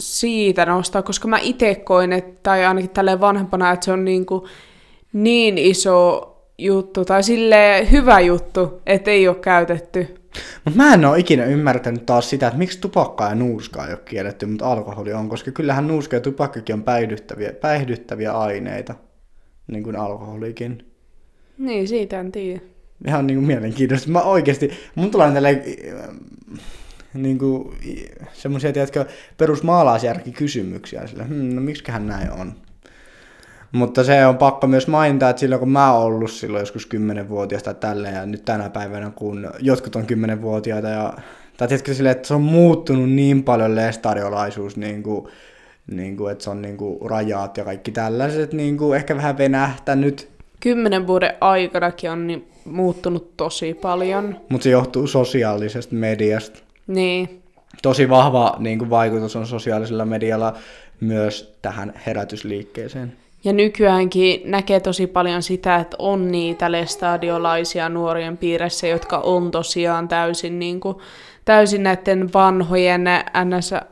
siitä 0.00 0.66
nostaa, 0.66 1.02
koska 1.02 1.28
mä 1.28 1.38
itse 1.38 1.74
koin, 1.74 2.12
että, 2.12 2.40
tai 2.42 2.64
ainakin 2.66 2.90
tälleen 2.90 3.20
vanhempana, 3.20 3.72
että 3.72 3.84
se 3.84 3.92
on 3.92 4.04
niin, 4.04 4.26
kuin 4.26 4.44
niin 5.12 5.58
iso 5.58 6.24
juttu, 6.58 7.04
tai 7.04 7.22
sille 7.22 7.88
hyvä 7.90 8.20
juttu, 8.20 8.82
että 8.86 9.10
ei 9.10 9.28
ole 9.28 9.36
käytetty. 9.36 10.18
Mutta 10.64 10.76
mä 10.76 10.94
en 10.94 11.04
ole 11.04 11.18
ikinä 11.18 11.44
ymmärtänyt 11.44 12.06
taas 12.06 12.30
sitä, 12.30 12.46
että 12.46 12.58
miksi 12.58 12.80
tupakkaa 12.80 13.28
ja 13.28 13.34
nuuskaa 13.34 13.86
ei 13.86 13.92
ole 13.92 14.00
kielletty, 14.04 14.46
mutta 14.46 14.72
alkoholi 14.72 15.12
on, 15.12 15.28
koska 15.28 15.50
kyllähän 15.50 15.88
nuuska 15.88 16.16
ja 16.16 16.20
tupakkakin 16.20 16.74
on 16.74 16.82
päihdyttäviä, 16.82 17.52
päihdyttäviä 17.52 18.32
aineita, 18.32 18.94
niin 19.66 19.82
kuin 19.82 19.96
alkoholikin. 19.96 20.86
Niin, 21.58 21.88
siitä 21.88 22.20
en 22.20 22.32
tiedä. 22.32 22.60
Ihan 23.06 23.26
niin 23.26 23.38
kuin 23.38 23.46
mielenkiintoista. 23.46 24.10
Mä 24.10 24.22
oikeasti, 24.22 24.70
mun 24.94 25.10
tulee 25.10 25.32
tälle 25.32 25.62
niin 27.14 27.38
kuin, 27.38 27.78
semmoisia, 28.32 28.72
tiedätkö, 28.72 29.04
perusmaalaisjärkikysymyksiä. 29.36 31.06
Sillä, 31.06 31.24
hmm, 31.24 31.54
no 31.54 31.60
miksiköhän 31.60 32.06
näin 32.06 32.30
on? 32.30 32.52
Mutta 33.72 34.04
se 34.04 34.26
on 34.26 34.38
pakko 34.38 34.66
myös 34.66 34.88
mainita, 34.88 35.30
että 35.30 35.40
silloin 35.40 35.58
kun 35.58 35.70
mä 35.70 35.92
oon 35.92 36.04
ollut 36.04 36.30
silloin 36.30 36.62
joskus 36.62 36.88
10-vuotias 36.94 37.62
tai 37.62 37.74
tälleen, 37.74 38.14
ja 38.14 38.26
nyt 38.26 38.44
tänä 38.44 38.70
päivänä, 38.70 39.10
kun 39.16 39.50
jotkut 39.58 39.96
on 39.96 40.04
10-vuotiaita, 40.04 40.88
ja, 40.88 41.12
tai 41.56 41.68
tiedätkö 41.68 41.94
silleen, 41.94 42.16
että 42.16 42.28
se 42.28 42.34
on 42.34 42.42
muuttunut 42.42 43.10
niin 43.10 43.44
paljon 43.44 43.74
lestadiolaisuus, 43.74 44.76
niin 44.76 45.02
kuin, 45.02 45.26
niin 45.90 46.16
kuin, 46.16 46.32
että 46.32 46.44
se 46.44 46.50
on 46.50 46.62
niin 46.62 46.76
kuin, 46.76 47.10
rajat 47.10 47.56
ja 47.56 47.64
kaikki 47.64 47.92
tällaiset, 47.92 48.52
niin 48.52 48.78
kuin, 48.78 48.96
ehkä 48.96 49.16
vähän 49.16 49.38
venähtänyt, 49.38 50.38
Kymmenen 50.60 51.06
vuoden 51.06 51.34
aikanakin 51.40 52.10
on 52.10 52.26
niin 52.26 52.48
muuttunut 52.64 53.36
tosi 53.36 53.74
paljon. 53.74 54.36
mutta 54.48 54.64
se 54.64 54.70
johtuu 54.70 55.06
sosiaalisesta 55.06 55.94
mediasta. 55.94 56.67
Niin, 56.88 57.42
Tosi 57.82 58.08
vahva 58.08 58.56
niin 58.58 58.78
kuin, 58.78 58.90
vaikutus 58.90 59.36
on 59.36 59.46
sosiaalisella 59.46 60.04
medialla 60.04 60.54
myös 61.00 61.58
tähän 61.62 61.92
herätysliikkeeseen. 62.06 63.16
Ja 63.44 63.52
nykyäänkin 63.52 64.40
näkee 64.44 64.80
tosi 64.80 65.06
paljon 65.06 65.42
sitä, 65.42 65.76
että 65.76 65.96
on 65.98 66.32
niitä 66.32 66.72
lestadiolaisia 66.72 67.88
nuorien 67.88 68.36
piirissä, 68.36 68.86
jotka 68.86 69.18
on 69.18 69.50
tosiaan 69.50 70.08
täysin, 70.08 70.58
niin 70.58 70.80
kuin, 70.80 70.96
täysin 71.44 71.82
näiden 71.82 72.32
vanhojen 72.32 73.04
NS-arvojen 73.44 73.82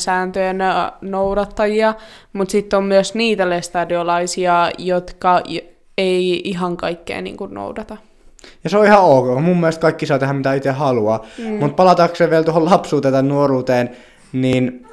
sääntöjen 0.00 0.60
ä, 0.60 0.92
noudattajia, 1.00 1.94
mutta 2.32 2.52
sitten 2.52 2.76
on 2.76 2.84
myös 2.84 3.14
niitä 3.14 3.50
lestadiolaisia, 3.50 4.70
jotka 4.78 5.42
ei 5.98 6.40
ihan 6.44 6.76
kaikkea 6.76 7.22
niin 7.22 7.36
kuin, 7.36 7.54
noudata. 7.54 7.96
Ja 8.64 8.70
se 8.70 8.78
on 8.78 8.86
ihan 8.86 9.02
ok. 9.02 9.40
Mun 9.40 9.60
mielestä 9.60 9.80
kaikki 9.80 10.06
saa 10.06 10.18
tehdä 10.18 10.32
mitä 10.32 10.54
itse 10.54 10.70
haluaa. 10.70 11.24
Mm. 11.38 11.44
Mutta 11.44 11.76
palatakseen 11.76 12.30
vielä 12.30 12.44
tuohon 12.44 12.64
lapsuuteen 12.64 13.14
tai 13.14 13.22
nuoruuteen, 13.22 13.90
niin 14.32 14.86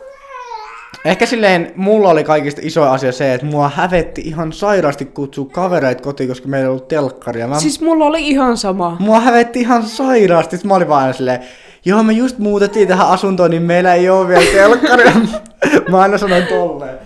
ehkä 1.05 1.25
silleen 1.25 1.71
mulla 1.75 2.09
oli 2.09 2.23
kaikista 2.23 2.61
iso 2.63 2.83
asia 2.83 3.11
se, 3.11 3.33
että 3.33 3.45
mua 3.45 3.69
hävetti 3.69 4.21
ihan 4.21 4.53
sairaasti 4.53 5.05
kutsua 5.05 5.45
kavereita 5.45 6.03
kotiin, 6.03 6.29
koska 6.29 6.47
meillä 6.47 6.65
ei 6.65 6.69
ollut 6.69 6.87
telkkaria. 6.87 7.47
Mä, 7.47 7.59
Siis 7.59 7.81
mulla 7.81 8.05
oli 8.05 8.27
ihan 8.27 8.57
sama. 8.57 8.97
Mua 8.99 9.19
hävetti 9.19 9.59
ihan 9.59 9.83
sairaasti. 9.83 10.57
Sitten 10.57 10.69
mä 10.69 10.75
olin 10.75 10.87
vaan 10.87 11.13
silleen, 11.13 11.39
joo 11.85 12.03
me 12.03 12.13
just 12.13 12.37
muutettiin 12.37 12.87
tähän 12.87 13.07
asuntoon, 13.07 13.51
niin 13.51 13.63
meillä 13.63 13.93
ei 13.93 14.09
ole 14.09 14.27
vielä 14.27 14.45
telkkaria. 14.53 15.11
mä 15.91 16.01
aina 16.01 16.17
sanoin 16.17 16.47
tolleen. 16.47 16.97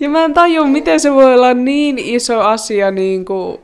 Ja 0.00 0.08
mä 0.08 0.24
en 0.24 0.34
tajua, 0.34 0.66
miten 0.66 1.00
se 1.00 1.12
voi 1.12 1.34
olla 1.34 1.54
niin 1.54 1.98
iso 1.98 2.40
asia, 2.40 2.90
niin 2.90 3.24
kuin 3.24 3.58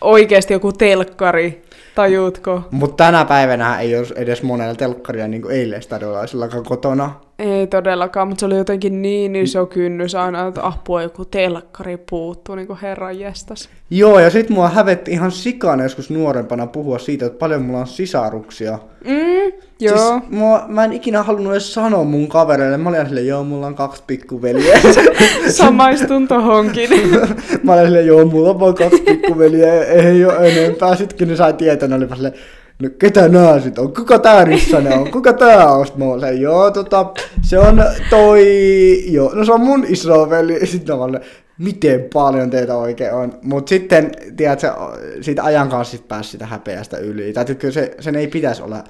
oikeasti 0.00 0.52
joku 0.52 0.72
telkkari, 0.72 1.64
tajuutko? 1.94 2.62
Mutta 2.70 3.04
tänä 3.04 3.24
päivänä 3.24 3.80
ei 3.80 3.98
ole 3.98 4.06
edes 4.16 4.42
monella 4.42 4.74
telkkaria 4.74 5.28
niin 5.28 5.42
kuin 5.42 5.54
eilen 5.54 5.82
stadiolaisillakaan 5.82 6.64
kotona. 6.64 7.25
Ei 7.38 7.66
todellakaan, 7.66 8.28
mutta 8.28 8.40
se 8.40 8.46
oli 8.46 8.56
jotenkin 8.56 9.02
niin 9.02 9.36
iso 9.36 9.66
kynnys 9.66 10.14
aina, 10.14 10.48
että 10.48 10.66
apua 10.66 11.02
joku 11.02 11.24
telkkari 11.24 11.96
puuttuu, 12.10 12.54
niin 12.54 12.66
kuin 12.66 12.78
herran 12.82 13.20
jestas. 13.20 13.68
Joo, 13.90 14.20
ja 14.20 14.30
sit 14.30 14.50
mua 14.50 14.68
hävetti 14.68 15.10
ihan 15.10 15.30
sikana 15.30 15.82
joskus 15.82 16.10
nuorempana 16.10 16.66
puhua 16.66 16.98
siitä, 16.98 17.26
että 17.26 17.38
paljon 17.38 17.62
mulla 17.62 17.78
on 17.78 17.86
sisaruksia. 17.86 18.78
Mm, 19.04 19.52
joo. 19.80 19.98
Siis 19.98 20.30
mua, 20.30 20.64
mä 20.68 20.84
en 20.84 20.92
ikinä 20.92 21.22
halunnut 21.22 21.52
edes 21.52 21.74
sanoa 21.74 22.04
mun 22.04 22.28
kavereille. 22.28 22.76
Mä 22.76 22.88
olin 22.88 23.06
silleen, 23.06 23.26
joo, 23.26 23.44
mulla 23.44 23.66
on 23.66 23.74
kaksi 23.74 24.02
pikkuveliä. 24.06 24.80
Samaistun 25.48 26.28
tohonkin. 26.28 26.90
mä 27.62 27.72
olin 27.72 27.84
silleen, 27.84 28.06
joo, 28.06 28.24
mulla 28.24 28.50
on 28.50 28.60
vaan 28.60 28.74
kaksi 28.74 29.02
pikkuveliä, 29.02 29.84
ei 29.84 30.24
ole 30.24 30.48
enempää. 30.48 30.96
Sitten 30.96 31.18
kun 31.18 31.28
ne 31.28 31.36
sai 31.36 31.52
tietää, 31.52 31.88
ne 31.88 31.94
olivat 31.94 32.16
silleen, 32.16 32.34
no 32.82 32.88
ketä 32.98 33.28
nää 33.28 33.60
sit 33.60 33.78
on? 33.78 33.94
Kuka 33.94 34.18
tää 34.18 34.44
Rissanen 34.44 34.98
on? 34.98 35.10
Kuka 35.10 35.32
tää 35.32 35.70
on? 35.70 35.86
Mä 35.96 36.04
olin 36.04 36.40
joo, 36.40 36.70
tota, 36.70 37.12
se 37.42 37.58
on 37.58 37.84
toi, 38.10 39.04
joo, 39.12 39.34
no 39.34 39.44
se 39.44 39.52
on 39.52 39.60
mun 39.60 39.84
isoveli. 39.88 40.66
Sitten 40.66 40.96
mä 40.98 41.20
miten 41.58 42.08
paljon 42.12 42.50
teitä 42.50 42.76
oikein 42.76 43.12
on. 43.12 43.38
Mutta 43.42 43.70
sitten, 43.70 44.10
tiedätkö, 44.36 44.72
siitä 45.20 45.44
ajan 45.44 45.68
kanssa 45.68 45.96
sit 45.96 46.08
pääsi 46.08 46.30
sitä 46.30 46.46
häpeästä 46.46 46.98
yli. 46.98 47.32
Tai 47.32 47.44
kyllä 47.44 47.74
se, 47.74 47.94
sen 48.00 48.16
ei 48.16 48.28
pitäisi 48.28 48.62
olla 48.62 48.84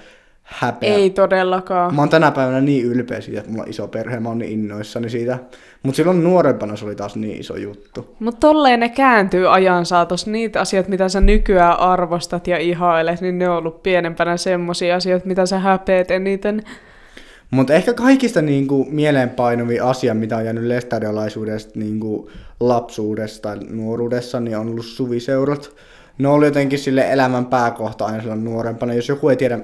häpeä. 0.46 0.94
Ei 0.94 1.10
todellakaan. 1.10 1.94
Mä 1.94 2.02
oon 2.02 2.08
tänä 2.08 2.30
päivänä 2.30 2.60
niin 2.60 2.84
ylpeä 2.84 3.20
siitä, 3.20 3.40
että 3.40 3.50
mulla 3.50 3.62
on 3.62 3.70
iso 3.70 3.88
perhe, 3.88 4.20
mä 4.20 4.28
oon 4.28 4.38
niin 4.38 4.52
innoissani 4.52 5.10
siitä. 5.10 5.38
Mutta 5.82 5.96
silloin 5.96 6.24
nuorempana 6.24 6.76
se 6.76 6.84
oli 6.84 6.94
taas 6.94 7.16
niin 7.16 7.40
iso 7.40 7.56
juttu. 7.56 8.16
Mutta 8.18 8.40
tolleen 8.40 8.80
ne 8.80 8.88
kääntyy 8.88 9.54
ajan 9.54 9.86
saatossa. 9.86 10.30
Niitä 10.30 10.60
asioita, 10.60 10.90
mitä 10.90 11.08
sä 11.08 11.20
nykyään 11.20 11.80
arvostat 11.80 12.46
ja 12.46 12.58
ihailet, 12.58 13.20
niin 13.20 13.38
ne 13.38 13.48
on 13.48 13.56
ollut 13.56 13.82
pienempänä 13.82 14.36
semmosia 14.36 14.96
asioita, 14.96 15.26
mitä 15.26 15.46
sä 15.46 15.58
häpeät 15.58 16.10
eniten. 16.10 16.62
Mutta 17.50 17.74
ehkä 17.74 17.94
kaikista 17.94 18.42
niinku 18.42 18.86
mieleenpainuvin 18.90 19.82
asia, 19.82 20.14
mitä 20.14 20.36
on 20.36 20.44
jäänyt 20.44 20.64
lestadiolaisuudesta 20.64 21.78
niinku 21.78 22.30
lapsuudessa 22.60 23.42
tai 23.42 23.56
nuoruudessa, 23.70 24.40
niin 24.40 24.56
on 24.56 24.68
ollut 24.68 24.86
suviseurat. 24.86 25.70
Ne 26.18 26.28
oli 26.28 26.46
jotenkin 26.46 26.78
sille 26.78 27.12
elämän 27.12 27.46
pääkohta 27.46 28.04
aina 28.04 28.20
silloin 28.20 28.44
nuorempana. 28.44 28.94
Jos 28.94 29.08
joku 29.08 29.28
ei 29.28 29.36
tiedä, 29.36 29.58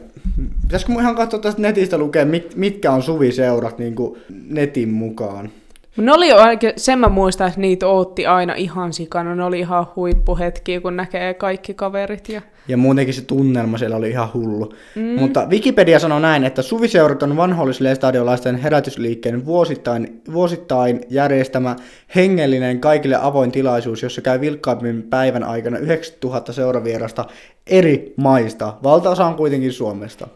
pitäisikö 0.62 0.92
mun 0.92 1.02
ihan 1.02 1.14
katsoa 1.14 1.40
tästä 1.40 1.62
netistä 1.62 1.98
lukea, 1.98 2.24
mit- 2.24 2.56
mitkä 2.56 2.90
on 2.90 3.02
suviseurat 3.02 3.78
niinku 3.78 4.18
netin 4.48 4.88
mukaan. 4.88 5.50
Ne 5.96 6.12
oli 6.12 6.32
oikein, 6.32 6.72
sen 6.76 6.98
mä 6.98 7.08
muistan, 7.08 7.48
että 7.48 7.60
niitä 7.60 7.86
ootti 7.86 8.26
aina 8.26 8.54
ihan 8.54 8.92
sikana. 8.92 9.34
Ne 9.34 9.44
oli 9.44 9.58
ihan 9.58 9.86
huippuhetkiä, 9.96 10.80
kun 10.80 10.96
näkee 10.96 11.34
kaikki 11.34 11.74
kaverit. 11.74 12.28
Ja... 12.28 12.42
Ja 12.68 12.76
muutenkin 12.76 13.14
se 13.14 13.22
tunnelma 13.24 13.78
siellä 13.78 13.96
oli 13.96 14.10
ihan 14.10 14.28
hullu. 14.34 14.72
Mm. 14.94 15.20
Mutta 15.20 15.46
Wikipedia 15.50 15.98
sanoo 15.98 16.18
näin, 16.18 16.44
että 16.44 16.62
suviseurat 16.62 17.22
on 17.22 17.36
vanhollislestadiolaisten 17.36 18.56
herätysliikkeen 18.56 19.46
vuosittain, 19.46 20.22
vuosittain 20.32 21.00
järjestämä 21.10 21.76
hengellinen 22.14 22.80
kaikille 22.80 23.16
avoin 23.20 23.52
tilaisuus, 23.52 24.02
jossa 24.02 24.20
käy 24.20 24.40
vilkkaammin 24.40 25.02
päivän 25.02 25.44
aikana 25.44 25.78
9000 25.78 26.52
seuravierasta 26.52 27.24
eri 27.66 28.14
maista. 28.16 28.74
Valtaosa 28.82 29.26
on 29.26 29.34
kuitenkin 29.34 29.72
Suomesta. 29.72 30.28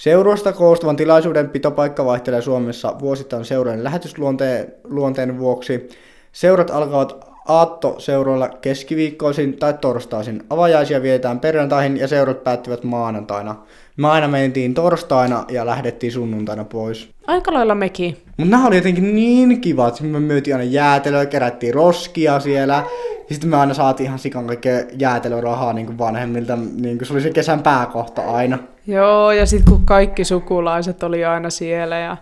Seuroista 0.00 0.52
koostuvan 0.52 0.96
tilaisuuden 0.96 1.50
pitopaikka 1.50 2.04
vaihtelee 2.04 2.42
Suomessa 2.42 2.98
vuosittain 3.00 3.44
seurojen 3.44 3.84
lähetysluonteen 3.84 4.74
luonteen 4.84 5.38
vuoksi. 5.38 5.88
Seurat 6.32 6.70
alkavat 6.70 7.29
aattoseuroilla 7.50 8.48
keskiviikkoisin 8.48 9.56
tai 9.56 9.74
torstaisin. 9.74 10.42
Avajaisia 10.50 11.02
vietetään 11.02 11.40
perjantaihin 11.40 11.96
ja 11.96 12.08
seurat 12.08 12.44
päättyvät 12.44 12.84
maanantaina. 12.84 13.56
Me 13.96 14.08
aina 14.08 14.28
mentiin 14.28 14.74
torstaina 14.74 15.44
ja 15.48 15.66
lähdettiin 15.66 16.12
sunnuntaina 16.12 16.64
pois. 16.64 17.10
Aika 17.26 17.52
lailla 17.52 17.74
mekin. 17.74 18.16
Mutta 18.36 18.50
nämä 18.50 18.66
oli 18.66 18.76
jotenkin 18.76 19.14
niin 19.14 19.60
kivat. 19.60 20.00
Me 20.00 20.20
myytiin 20.20 20.56
aina 20.56 20.70
jäätelöä, 20.70 21.26
kerättiin 21.26 21.74
roskia 21.74 22.40
siellä. 22.40 22.84
Ja 23.28 23.34
sitten 23.34 23.50
me 23.50 23.56
aina 23.56 23.74
saatiin 23.74 24.06
ihan 24.06 24.18
sikan 24.18 24.46
kaikkea 24.46 24.84
jäätelörahaa 24.98 25.72
niin 25.72 25.98
vanhemmilta. 25.98 26.56
Niin 26.56 26.98
se 27.02 27.12
oli 27.12 27.20
se 27.20 27.30
kesän 27.30 27.62
pääkohta 27.62 28.22
aina. 28.22 28.58
Joo, 28.86 29.32
ja 29.32 29.46
sitten 29.46 29.72
kun 29.72 29.86
kaikki 29.86 30.24
sukulaiset 30.24 31.02
oli 31.02 31.24
aina 31.24 31.50
siellä 31.50 31.98
ja 31.98 32.16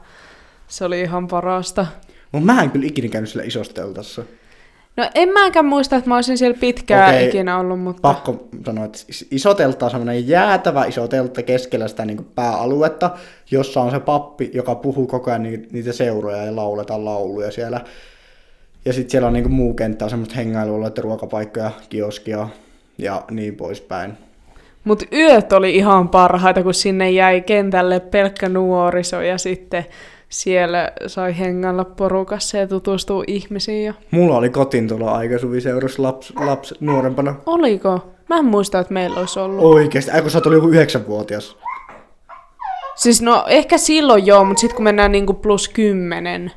se 0.68 0.84
oli 0.84 1.00
ihan 1.00 1.28
parasta. 1.28 1.86
Mutta 2.32 2.46
mä 2.46 2.62
en 2.62 2.70
kyllä 2.70 2.86
ikinä 2.86 3.08
käynyt 3.08 3.30
sillä 3.30 3.44
isossa 3.44 3.74
teltassa. 3.74 4.22
No 4.98 5.10
en 5.14 5.28
mäkään 5.28 5.64
muista, 5.64 5.96
että 5.96 6.08
mä 6.08 6.14
olisin 6.14 6.38
siellä 6.38 6.58
pitkään 6.60 7.14
Okei, 7.14 7.28
ikinä 7.28 7.58
ollut, 7.58 7.80
mutta... 7.80 8.02
Pakko 8.02 8.48
sanoa, 8.66 8.84
että 8.84 8.98
is- 9.08 9.26
iso 9.30 9.54
teltta 9.54 9.84
on 9.84 9.90
semmoinen 9.90 10.28
jäätävä 10.28 10.84
iso 10.84 11.08
teltta 11.08 11.42
keskellä 11.42 11.88
sitä 11.88 12.04
niin 12.04 12.26
pääaluetta, 12.34 13.10
jossa 13.50 13.80
on 13.80 13.90
se 13.90 14.00
pappi, 14.00 14.50
joka 14.54 14.74
puhuu 14.74 15.06
koko 15.06 15.30
ajan 15.30 15.42
ni- 15.42 15.68
niitä 15.72 15.92
seuroja 15.92 16.44
ja 16.44 16.56
lauletaan 16.56 17.04
lauluja 17.04 17.50
siellä. 17.50 17.80
Ja 18.84 18.92
sitten 18.92 19.10
siellä 19.10 19.26
on 19.26 19.32
niin 19.32 19.52
muu 19.52 19.74
kenttä, 19.74 20.04
on 20.04 20.10
semmoista 20.10 20.34
hengailualueita, 20.34 21.02
ruokapaikkoja, 21.02 21.70
kioskia 21.88 22.48
ja 22.98 23.22
niin 23.30 23.56
poispäin. 23.56 24.12
Mutta 24.84 25.04
yöt 25.12 25.52
oli 25.52 25.76
ihan 25.76 26.08
parhaita, 26.08 26.62
kun 26.62 26.74
sinne 26.74 27.10
jäi 27.10 27.40
kentälle 27.40 28.00
pelkkä 28.00 28.48
nuoriso 28.48 29.20
ja 29.20 29.38
sitten 29.38 29.86
siellä 30.28 30.92
sai 31.06 31.38
hengailla 31.38 31.84
porukassa 31.84 32.56
ja 32.56 32.66
tutustua 32.66 33.24
ihmisiin. 33.26 33.84
Ja... 33.84 33.94
Mulla 34.10 34.36
oli 34.36 34.50
kotiin 34.50 34.88
tuolla 34.88 35.12
aika 35.12 35.38
suviseurassa 35.38 36.02
laps, 36.02 36.32
laps 36.36 36.74
nuorempana. 36.80 37.34
Oliko? 37.46 38.12
Mä 38.28 38.38
en 38.38 38.44
muista, 38.44 38.78
että 38.78 38.94
meillä 38.94 39.20
olisi 39.20 39.38
ollut. 39.38 39.64
Oikeesti, 39.64 40.10
ai 40.10 40.22
kun 40.22 40.30
sä 40.30 40.38
oot 40.38 40.46
ollut 40.46 40.56
joku 40.56 40.68
yhdeksänvuotias. 40.68 41.56
Siis 42.94 43.22
no 43.22 43.44
ehkä 43.46 43.78
silloin 43.78 44.26
joo, 44.26 44.44
mutta 44.44 44.60
sitten 44.60 44.76
kun 44.76 44.84
mennään 44.84 45.12
niinku 45.12 45.34
plus 45.34 45.68
kymmenen. 45.68 46.52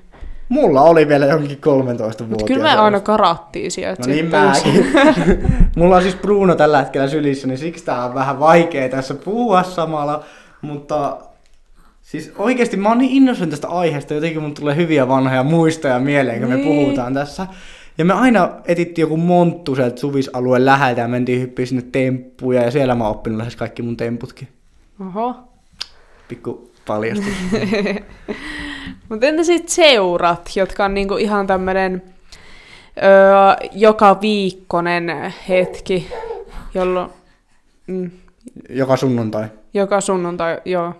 Mulla 0.49 0.81
oli 0.81 1.07
vielä 1.07 1.25
jonkin 1.25 1.61
13 1.61 2.23
Mutta 2.23 2.29
vuotias. 2.29 2.47
kyllä 2.47 2.75
me 2.75 2.81
aina 2.81 2.99
karattiin 2.99 3.71
sieltä. 3.71 4.01
No 4.01 4.07
niin 4.07 4.25
mäkin. 4.25 4.93
Mulla 5.77 5.95
on 5.95 6.01
siis 6.01 6.15
Bruno 6.15 6.55
tällä 6.55 6.79
hetkellä 6.79 7.07
sylissä, 7.07 7.47
niin 7.47 7.57
siksi 7.57 7.85
tää 7.85 8.05
on 8.05 8.13
vähän 8.13 8.39
vaikea 8.39 8.89
tässä 8.89 9.13
puhua 9.13 9.63
samalla. 9.63 10.23
Mutta 10.61 11.17
siis 12.01 12.31
oikeesti 12.37 12.77
mä 12.77 12.89
oon 12.89 12.97
niin 12.97 13.11
innoissani 13.11 13.51
tästä 13.51 13.67
aiheesta, 13.67 14.13
jotenkin 14.13 14.41
mun 14.41 14.53
tulee 14.53 14.75
hyviä 14.75 15.07
vanhoja 15.07 15.43
muistoja 15.43 15.99
mieleen, 15.99 16.39
kun 16.39 16.49
me 16.49 16.55
Niin. 16.55 16.67
puhutaan 16.67 17.13
tässä. 17.13 17.47
Ja 17.97 18.05
me 18.05 18.13
aina 18.13 18.49
etittiin 18.65 19.03
joku 19.03 19.17
monttu 19.17 19.75
sieltä 19.75 19.99
suvisalueen 19.99 20.65
läheltä 20.65 21.01
ja 21.01 21.07
mentiin 21.07 21.41
hyppiä 21.41 21.65
sinne 21.65 21.83
temppuja 21.91 22.63
ja 22.63 22.71
siellä 22.71 22.95
mä 22.95 23.03
oon 23.03 23.11
oppinut 23.15 23.37
lähes 23.37 23.55
kaikki 23.55 23.81
mun 23.81 23.97
temputkin. 23.97 24.47
Oho. 25.07 25.35
Pikku 26.27 26.71
paljastus. 26.87 27.33
Mutta 29.09 29.25
entä 29.27 29.43
sitten 29.43 29.69
seurat, 29.69 30.49
jotka 30.55 30.85
on 30.85 30.93
niinku 30.93 31.17
ihan 31.17 31.47
tämmöinen 31.47 32.01
öö, 33.03 33.69
joka 33.71 34.21
viikkonen 34.21 35.33
hetki, 35.49 36.07
jolloin 36.73 37.09
mm, 37.87 38.11
Joka 38.69 38.97
sunnuntai. 38.97 39.45
joka 39.73 40.01
sunnuntai, 40.01 40.57
joo. 40.65 40.93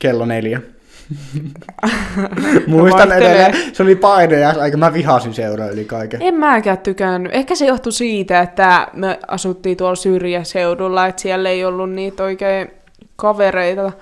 Kello 0.00 0.24
neljä. 0.24 0.60
Muistan 2.66 3.12
edelleen, 3.12 3.54
se 3.72 3.82
oli 3.82 3.96
painejas, 3.96 4.56
mä 4.76 4.92
vihasin 4.92 5.34
seuraa 5.34 5.68
yli 5.68 5.84
kaiken. 5.84 6.22
En 6.22 6.34
mäkään 6.34 6.78
tykännyt. 6.78 7.34
Ehkä 7.34 7.54
se 7.54 7.66
johtui 7.66 7.92
siitä, 7.92 8.40
että 8.40 8.88
me 8.92 9.18
asuttiin 9.28 9.76
tuolla 9.76 9.94
syrjäseudulla, 9.94 11.06
että 11.06 11.22
siellä 11.22 11.48
ei 11.48 11.64
ollut 11.64 11.90
niitä 11.90 12.22
oikein 12.22 12.70
kavereita, 13.16 13.92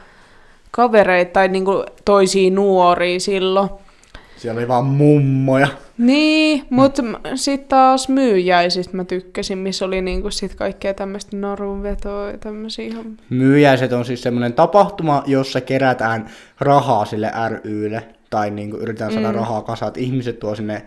kavereita 0.70 1.32
tai 1.32 1.48
niinku 1.48 1.84
toisia 2.04 2.50
nuoria 2.50 3.20
silloin. 3.20 3.70
Siellä 4.36 4.58
oli 4.58 4.68
vaan 4.68 4.84
mummoja. 4.84 5.68
Niin, 5.98 6.66
mutta 6.70 7.02
sitten 7.34 7.68
taas 7.68 8.08
myyjäisistä 8.08 8.96
mä 8.96 9.04
tykkäsin, 9.04 9.58
missä 9.58 9.84
oli 9.84 10.02
niinku 10.02 10.30
sit 10.30 10.54
kaikkea 10.54 10.94
tämmöistä 10.94 11.36
narunvetoa 11.36 12.30
ja 12.30 12.38
tämmöisiä 12.38 12.94
hommia. 12.96 13.24
Myyjäiset 13.30 13.92
on 13.92 14.04
siis 14.04 14.22
semmoinen 14.22 14.52
tapahtuma, 14.52 15.22
jossa 15.26 15.60
kerätään 15.60 16.26
rahaa 16.60 17.04
sille 17.04 17.30
rylle, 17.64 18.02
tai 18.30 18.50
niin 18.50 18.70
kuin 18.70 18.82
yritetään 18.82 19.12
saada 19.12 19.28
mm. 19.28 19.34
rahaa 19.34 19.62
kasaan, 19.62 19.88
että 19.88 20.00
ihmiset 20.00 20.38
tuo 20.38 20.54
sinne 20.54 20.82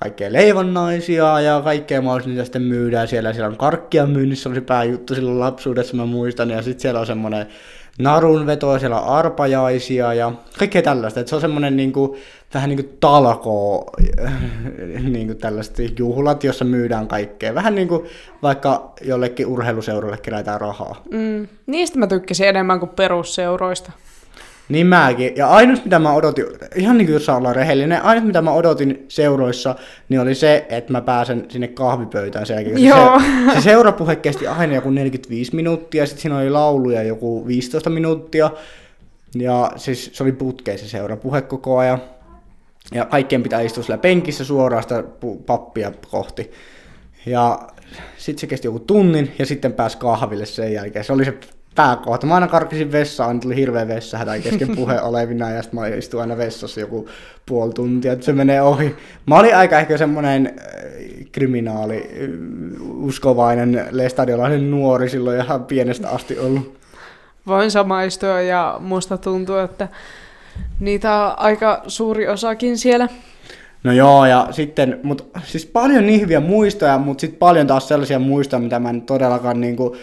kaikkea 0.00 0.32
leivonnaisia 0.32 1.40
ja 1.40 1.60
kaikkea 1.64 2.02
mahdollista, 2.02 2.30
niitä 2.30 2.44
sitten 2.44 2.62
myydään 2.62 3.08
siellä. 3.08 3.32
Siellä 3.32 3.48
on 3.48 3.56
karkkia 3.56 4.06
myynnissä, 4.06 4.48
oli 4.48 4.60
pääjuttu 4.60 5.14
silloin 5.14 5.40
lapsuudessa, 5.40 5.96
mä 5.96 6.06
muistan, 6.06 6.50
ja 6.50 6.62
sitten 6.62 6.82
siellä 6.82 7.00
on 7.00 7.06
semmoinen 7.06 7.46
narunveto, 7.98 8.78
siellä 8.78 9.00
on 9.00 9.08
arpajaisia 9.08 10.14
ja 10.14 10.32
kaikkea 10.58 10.82
tällaista. 10.82 11.20
Et 11.20 11.28
se 11.28 11.34
on 11.34 11.40
semmoinen 11.40 11.76
niinku, 11.76 12.16
vähän 12.54 12.68
niin 12.68 12.84
kuin 12.84 12.96
talkoo, 13.00 13.90
niin 15.12 15.26
kuin 15.26 15.38
tällaiset 15.38 15.98
juhlat, 15.98 16.44
jossa 16.44 16.64
myydään 16.64 17.08
kaikkea. 17.08 17.54
Vähän 17.54 17.74
niin 17.74 17.88
kuin 17.88 18.06
vaikka 18.42 18.92
jollekin 19.02 19.46
urheiluseuralle 19.46 20.18
kerätään 20.18 20.60
rahaa. 20.60 21.02
Mm. 21.10 21.48
Niistä 21.66 21.98
mä 21.98 22.06
tykkäsin 22.06 22.48
enemmän 22.48 22.78
kuin 22.80 22.90
perusseuroista. 22.90 23.92
Niin 24.68 24.86
mäkin. 24.86 25.36
Ja 25.36 25.48
ainut 25.48 25.84
mitä 25.84 25.98
mä 25.98 26.12
odotin, 26.12 26.46
ihan 26.74 26.98
niin 26.98 27.06
kuin 27.06 27.14
jos 27.14 27.26
saa 27.26 27.36
olla 27.36 27.52
rehellinen, 27.52 28.02
ainut 28.02 28.24
mitä 28.24 28.42
mä 28.42 28.52
odotin 28.52 29.04
seuroissa, 29.08 29.74
niin 30.08 30.20
oli 30.20 30.34
se, 30.34 30.66
että 30.68 30.92
mä 30.92 31.00
pääsen 31.00 31.46
sinne 31.48 31.68
kahvipöytään 31.68 32.46
sen 32.46 32.54
jälkeen. 32.54 32.84
Joo. 32.84 33.20
Se, 33.20 33.54
se 33.54 33.60
seurapuhe 33.60 34.16
kesti 34.16 34.46
aina 34.46 34.74
joku 34.74 34.90
45 34.90 35.56
minuuttia, 35.56 36.06
sitten 36.06 36.22
siinä 36.22 36.38
oli 36.38 36.50
lauluja 36.50 37.02
joku 37.02 37.46
15 37.46 37.90
minuuttia. 37.90 38.50
Ja 39.34 39.72
siis 39.76 40.10
se 40.12 40.22
oli 40.22 40.32
putkeen 40.32 40.78
se 40.78 40.88
seurapuhe 40.88 41.42
koko 41.42 41.78
ajan. 41.78 42.02
Ja 42.94 43.04
kaikkien 43.04 43.42
pitää 43.42 43.60
istua 43.60 43.82
sillä 43.82 43.98
penkissä 43.98 44.44
suoraan 44.44 44.82
sitä 44.82 45.04
pappia 45.46 45.92
kohti. 46.10 46.50
Ja 47.26 47.58
sitten 48.16 48.40
se 48.40 48.46
kesti 48.46 48.68
joku 48.68 48.80
tunnin 48.80 49.32
ja 49.38 49.46
sitten 49.46 49.72
pääsi 49.72 49.98
kahville 49.98 50.46
sen 50.46 50.72
jälkeen. 50.72 51.04
Se 51.04 51.12
oli 51.12 51.24
se 51.24 51.34
pääkohta. 51.74 52.26
Mä 52.26 52.34
aina 52.34 52.48
karkisin 52.48 52.92
vessaan, 52.92 53.28
aina 53.28 53.40
tuli 53.40 53.56
hirveä 53.56 53.88
vessahätä 53.88 54.38
kesken 54.38 54.76
puheen 54.76 55.02
olevina 55.10 55.50
ja 55.50 55.62
sitten 55.62 55.80
mä 55.80 55.86
istuin 55.86 56.20
aina 56.20 56.36
vessassa 56.36 56.80
joku 56.80 57.08
puoli 57.46 57.72
tuntia, 57.72 58.12
että 58.12 58.24
se 58.24 58.32
menee 58.32 58.62
ohi. 58.62 58.96
Mä 59.26 59.38
olin 59.38 59.56
aika 59.56 59.78
ehkä 59.78 59.98
semmoinen 59.98 60.46
äh, 60.46 60.64
kriminaali, 61.32 61.96
äh, 61.96 62.28
uskovainen, 62.80 63.86
lestadiolainen 63.90 64.70
nuori 64.70 65.08
silloin 65.08 65.40
ihan 65.40 65.64
pienestä 65.64 66.08
asti 66.08 66.38
ollut. 66.38 66.78
Voin 67.46 67.70
samaistua 67.70 68.40
ja 68.40 68.76
musta 68.80 69.18
tuntuu, 69.18 69.56
että 69.56 69.88
niitä 70.80 71.14
on 71.14 71.38
aika 71.38 71.82
suuri 71.86 72.28
osakin 72.28 72.78
siellä. 72.78 73.08
No 73.84 73.92
joo, 73.92 74.26
ja 74.26 74.48
sitten, 74.50 75.00
mut 75.02 75.30
siis 75.44 75.66
paljon 75.66 76.06
niin 76.06 76.20
hyviä 76.20 76.40
muistoja, 76.40 76.98
mutta 76.98 77.20
sitten 77.20 77.38
paljon 77.38 77.66
taas 77.66 77.88
sellaisia 77.88 78.18
muistoja, 78.18 78.60
mitä 78.60 78.78
mä 78.78 78.90
en 78.90 79.02
todellakaan 79.02 79.60
niinku 79.60 79.96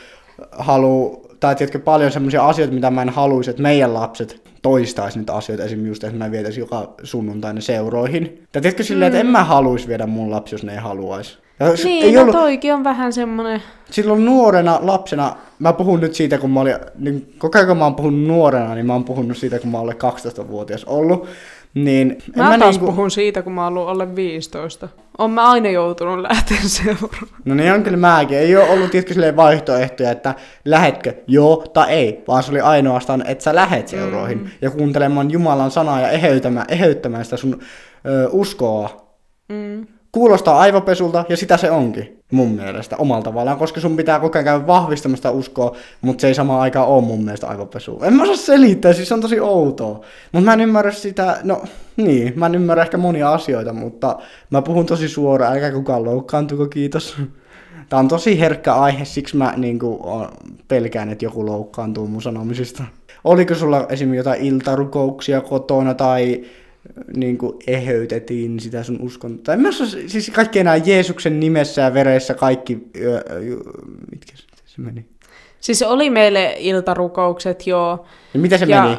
halua, 0.52 1.29
tai 1.40 1.56
tiedätkö, 1.56 1.80
paljon 1.80 2.12
sellaisia 2.12 2.48
asioita, 2.48 2.74
mitä 2.74 2.92
mä 2.92 3.02
en 3.02 3.10
haluaisi, 3.10 3.50
että 3.50 3.62
meidän 3.62 3.94
lapset 3.94 4.42
toistaisi 4.62 5.20
niitä 5.20 5.34
asioita, 5.34 5.64
esimerkiksi 5.64 5.90
just, 5.90 6.04
että 6.04 6.18
mä 6.18 6.32
vietäisin 6.32 6.62
joka 6.62 6.94
sunnuntaina 7.04 7.62
seuroihin. 7.62 8.44
Tai 8.52 8.62
tiedätkö 8.62 8.84
silleen, 8.84 9.08
että 9.08 9.20
en 9.20 9.28
mä 9.28 9.44
haluaisi 9.44 9.88
viedä 9.88 10.06
mun 10.08 10.32
lapsi, 10.32 10.56
jos 10.56 10.64
ne 10.64 10.72
ei 10.72 10.78
haluaisi. 10.78 11.38
Ja 11.60 11.66
Niin, 11.84 12.06
ei 12.06 12.12
no 12.12 12.22
ollut, 12.22 12.36
toikin 12.36 12.74
on 12.74 12.84
vähän 12.84 13.14
semmonen... 13.14 13.62
silloin 13.92 14.26
nuorena 14.26 14.80
lapsena, 14.82 15.36
mä 15.60 15.74
puhun 15.74 16.00
nyt 16.00 16.16
siitä, 16.16 16.38
kun 16.38 16.52
mä 16.52 16.60
olin, 16.60 16.76
niin 17.00 17.34
koko 17.38 17.58
ajan 17.58 17.68
kun 17.68 17.78
mä 17.78 17.84
oon 17.84 17.96
puhunut 17.96 18.28
nuorena, 18.28 18.76
niin 18.76 18.86
mä 18.86 18.94
oon 18.94 19.04
puhunut 19.04 19.38
siitä, 19.38 19.60
kun 19.60 19.72
mä 19.72 19.80
olen 19.80 19.96
12-vuotias 19.96 20.86
ollut. 20.86 21.28
Niin, 21.74 22.12
en 22.12 22.18
Mä, 22.36 22.50
mä 22.50 22.58
taas 22.58 22.76
niinku- 22.76 22.92
puhun 22.92 23.12
siitä, 23.12 23.42
kun 23.42 23.54
mä 23.54 23.64
oon 23.64 23.78
ollut 23.78 23.90
alle 23.90 24.16
15. 24.16 24.90
On 25.18 25.32
mä 25.32 25.52
aina 25.52 25.70
joutunut 25.70 26.20
lähteä 26.20 26.58
seuraan. 26.84 27.28
No 27.46 27.56
niin 27.56 27.74
on 27.74 27.84
kyllä 27.84 27.98
mäkin. 27.98 28.38
Ei 28.38 28.56
ole 28.56 28.70
ollut 28.70 28.92
tietysti 28.92 29.36
vaihtoehtoja, 29.36 30.12
että 30.12 30.36
lähetkö 30.66 31.14
joo 31.28 31.64
tai 31.74 31.90
ei, 31.90 32.24
vaan 32.28 32.44
se 32.44 32.52
oli 32.52 32.60
ainoastaan, 32.62 33.28
että 33.28 33.44
sä 33.44 33.56
lähet 33.56 33.88
seuroihin 33.88 34.38
mm. 34.38 34.50
ja 34.62 34.72
kuuntelemaan 34.72 35.32
Jumalan 35.32 35.72
sanaa 35.72 36.02
ja 36.02 36.10
eheyttämään, 36.10 36.66
eheyttämään 36.70 37.24
sitä 37.26 37.38
sun 37.38 37.60
ö, 38.06 38.30
uskoa. 38.32 39.10
Mm. 39.50 39.88
Kuulostaa 40.12 40.60
aivopesulta 40.60 41.26
ja 41.30 41.38
sitä 41.38 41.58
se 41.58 41.72
onkin 41.72 42.19
mun 42.32 42.50
mielestä 42.52 42.98
omalla 42.98 43.24
tavallaan, 43.24 43.58
koska 43.58 43.82
sun 43.82 43.98
pitää 43.98 44.20
koko 44.20 44.38
ajan 44.38 44.46
käydä 44.46 44.68
vahvistamasta 44.68 45.32
uskoa, 45.32 45.76
mutta 46.02 46.22
se 46.22 46.28
ei 46.28 46.34
samaan 46.34 46.62
aikaan 46.62 46.88
ole 46.88 47.04
mun 47.04 47.24
mielestä 47.24 47.48
aivopesu. 47.48 48.00
En 48.04 48.14
mä 48.14 48.24
osaa 48.24 48.36
selittää, 48.36 48.94
siis 48.94 49.08
se 49.08 49.14
on 49.14 49.22
tosi 49.22 49.40
outoa. 49.40 50.02
Mutta 50.32 50.46
mä 50.46 50.54
en 50.54 50.62
ymmärrä 50.62 50.92
sitä, 50.92 51.38
no 51.44 51.64
niin, 51.98 52.34
mä 52.36 52.46
en 52.46 52.56
ymmärrä 52.56 52.84
ehkä 52.84 52.98
monia 52.98 53.34
asioita, 53.34 53.74
mutta 53.74 54.20
mä 54.50 54.62
puhun 54.62 54.86
tosi 54.86 55.10
suoraan, 55.10 55.54
älkää 55.54 55.72
kukaan 55.72 56.06
loukkaantuko, 56.06 56.66
kiitos. 56.68 57.18
Tää 57.90 58.00
on 58.00 58.08
tosi 58.08 58.40
herkkä 58.40 58.74
aihe, 58.74 59.06
siksi 59.06 59.38
mä 59.38 59.54
niinku, 59.58 60.00
oon- 60.04 60.30
pelkään, 60.68 61.10
että 61.10 61.26
joku 61.26 61.46
loukkaantuu 61.46 62.08
mun 62.08 62.22
sanomisista. 62.22 62.84
Oliko 63.24 63.56
sulla 63.56 63.86
esimerkiksi 63.90 64.18
jotain 64.18 64.42
iltarukouksia 64.42 65.42
kotona 65.42 65.94
tai 65.94 66.44
niin 67.16 67.38
kuin 67.38 67.54
eheytettiin 67.68 68.60
sitä 68.60 68.84
sun 68.84 69.02
uskontoa. 69.02 69.44
Tai 69.44 69.58
myös 69.58 69.98
siis 70.08 70.30
kaikki 70.36 70.60
enää 70.60 70.76
Jeesuksen 70.76 71.40
nimessä 71.40 71.82
ja 71.82 71.94
veressä 71.94 72.34
kaikki, 72.34 72.76
mitkä 74.12 74.32
se, 74.36 74.44
se 74.66 74.82
meni? 74.82 75.06
Siis 75.60 75.82
oli 75.82 76.10
meille 76.10 76.56
iltarukoukset, 76.60 77.68
joo. 77.68 78.06
Ja 78.34 78.40
mitä 78.40 78.58
se 78.58 78.66
ja 78.66 78.84
meni? 78.84 78.98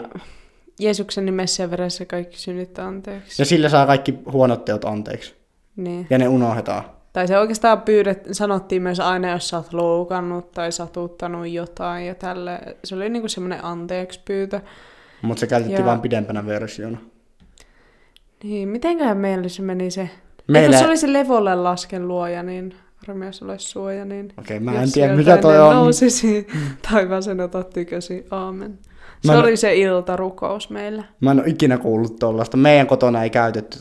Jeesuksen 0.79 1.27
nimessä 1.27 1.63
ja 1.63 1.71
veressä 1.71 2.05
kaikki 2.05 2.39
synnit 2.39 2.79
anteeksi. 2.79 3.43
Ja 3.43 3.47
sillä 3.47 3.69
saa 3.69 3.87
kaikki 3.87 4.19
huonot 4.33 4.65
teot 4.65 4.85
anteeksi. 4.85 5.35
Niin. 5.77 6.07
Ja 6.11 6.19
ne 6.19 6.29
unohdetaan. 6.29 6.85
Tai 7.13 7.29
se 7.29 7.39
oikeastaan 7.39 7.83
pyydet, 7.83 8.29
sanottiin 8.33 8.83
myös 8.83 9.01
aina, 9.01 9.31
jos 9.31 9.49
sä 9.49 9.57
oot 9.57 9.73
loukannut 9.73 10.53
tai 10.53 10.73
satuttanut 10.73 11.49
jotain 11.49 12.07
ja 12.07 12.15
tälle. 12.15 12.61
Se 12.85 12.95
oli 12.95 13.09
niinku 13.09 13.29
semmoinen 13.29 13.65
anteeksi 13.65 14.21
pyytö. 14.25 14.61
Mutta 15.23 15.41
se 15.41 15.47
käytettiin 15.47 15.79
Ja- 15.79 15.87
vain 15.87 16.01
pidempänä 16.01 16.47
versiona. 16.47 16.99
Niin, 18.43 18.69
mitenköhän 18.69 19.17
meillä 19.17 19.49
se 19.49 19.63
meni 19.63 19.91
se? 19.91 20.01
Meillä... 20.01 20.69
Meillä- 20.69 20.79
se 20.79 20.87
oli 20.87 20.97
se 20.97 21.13
levolle 21.13 21.55
lasken 21.55 22.09
luoja, 22.09 22.43
niin 22.43 22.75
armias 23.09 23.43
ole 23.43 23.59
suoja, 23.59 24.05
niin... 24.05 24.33
Okei, 24.39 24.61
mä 24.61 24.73
jos 24.73 24.83
en 24.83 24.93
tiedä 24.93 25.17
mikä 25.17 25.37
toi 25.37 25.59
on. 25.61 25.75
Nousisi 25.77 26.47
taivaaseen 26.91 27.41
otat 27.41 27.71
tykösi, 27.71 28.27
aamen. 28.31 28.79
Se 29.23 29.27
Mä 29.27 29.33
en- 29.33 29.39
oli 29.45 29.57
se 29.57 29.75
iltarukous 29.77 30.71
meillä. 30.71 31.05
Mä 31.21 31.31
en 31.31 31.39
ole 31.41 31.49
ikinä 31.49 31.79
kuullut 31.79 32.19
tuollaista. 32.19 32.57
Meidän 32.57 32.87
kotona 32.87 33.23
ei 33.23 33.31
käytetty, 33.31 33.79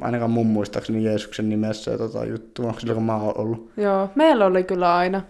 ainakaan 0.00 0.30
mun 0.30 0.46
muistaakseni 0.46 1.04
Jeesuksen 1.04 1.48
nimessä 1.48 1.98
tota 1.98 2.24
juttua, 2.24 2.74
silloin 2.78 2.96
kun 2.96 3.04
mä 3.04 3.16
oon 3.16 3.38
ollut. 3.38 3.70
Joo, 3.76 4.08
meillä 4.14 4.46
oli 4.46 4.64
kyllä 4.64 4.96
aina. 4.96 5.22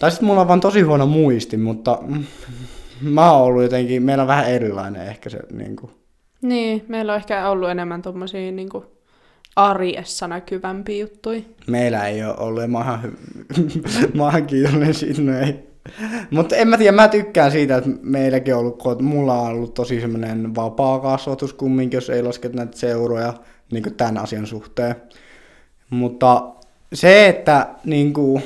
Tai 0.00 0.10
sitten 0.10 0.26
mulla 0.26 0.40
on 0.40 0.48
vaan 0.48 0.60
tosi 0.60 0.80
huono 0.80 1.06
muisti, 1.06 1.56
mutta 1.56 1.98
mä 3.00 3.32
oon 3.32 3.42
ollut 3.42 3.62
jotenkin, 3.62 4.02
meillä 4.02 4.22
on 4.22 4.28
vähän 4.28 4.48
erilainen 4.48 5.06
ehkä 5.06 5.30
se 5.30 5.38
niin 5.52 5.76
kuin, 5.76 5.90
Niin, 6.42 6.84
meillä 6.88 7.12
on 7.12 7.16
ehkä 7.18 7.48
ollut 7.48 7.70
enemmän 7.70 8.02
tommosia 8.02 8.52
niinku 8.52 8.84
arjessa 9.56 10.28
näkyvämpiä 10.28 11.00
juttuja. 11.00 11.40
Meillä 11.66 12.08
ei 12.08 12.24
ole 12.24 12.34
ollut, 12.36 12.62
ja 12.62 12.68
mä 12.68 12.78
oon 12.78 12.86
ihan, 12.86 14.46
kiitollinen 14.46 14.94
no. 15.18 15.32
Mutta 16.30 16.56
en 16.56 16.68
mä 16.68 16.78
tiedä, 16.78 16.92
mä 16.92 17.08
tykkään 17.08 17.52
siitä, 17.52 17.76
että 17.76 17.90
meilläkin 18.02 18.54
on 18.54 18.60
ollut, 18.60 18.78
kun 18.78 19.04
mulla 19.04 19.34
on 19.34 19.48
ollut 19.48 19.74
tosi 19.74 20.00
semmoinen 20.00 20.54
vapaa 20.54 20.98
kasvatus 20.98 21.52
kumminkin, 21.52 21.96
jos 21.96 22.10
ei 22.10 22.22
lasketa 22.22 22.56
näitä 22.56 22.78
seuroja 22.78 23.34
niin 23.72 23.94
tämän 23.96 24.18
asian 24.18 24.46
suhteen. 24.46 24.94
Mutta 25.90 26.52
se, 26.92 27.28
että 27.28 27.68
niin 27.84 28.12
kuin, 28.12 28.42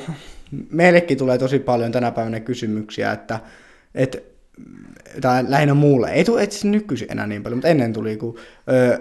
meillekin 0.71 1.17
tulee 1.17 1.37
tosi 1.37 1.59
paljon 1.59 1.91
tänä 1.91 2.11
päivänä 2.11 2.39
kysymyksiä, 2.39 3.11
että, 3.11 3.39
että 3.95 4.17
tai 5.21 5.45
lähinnä 5.47 5.73
mulle, 5.73 6.11
ei 6.11 6.23
tule 6.23 6.43
itse 6.43 6.67
nykyisin 6.67 7.11
enää 7.11 7.27
niin 7.27 7.43
paljon, 7.43 7.57
mutta 7.57 7.67
ennen 7.67 7.93
tuli, 7.93 8.17
kun, 8.17 8.37
ö, 8.69 8.99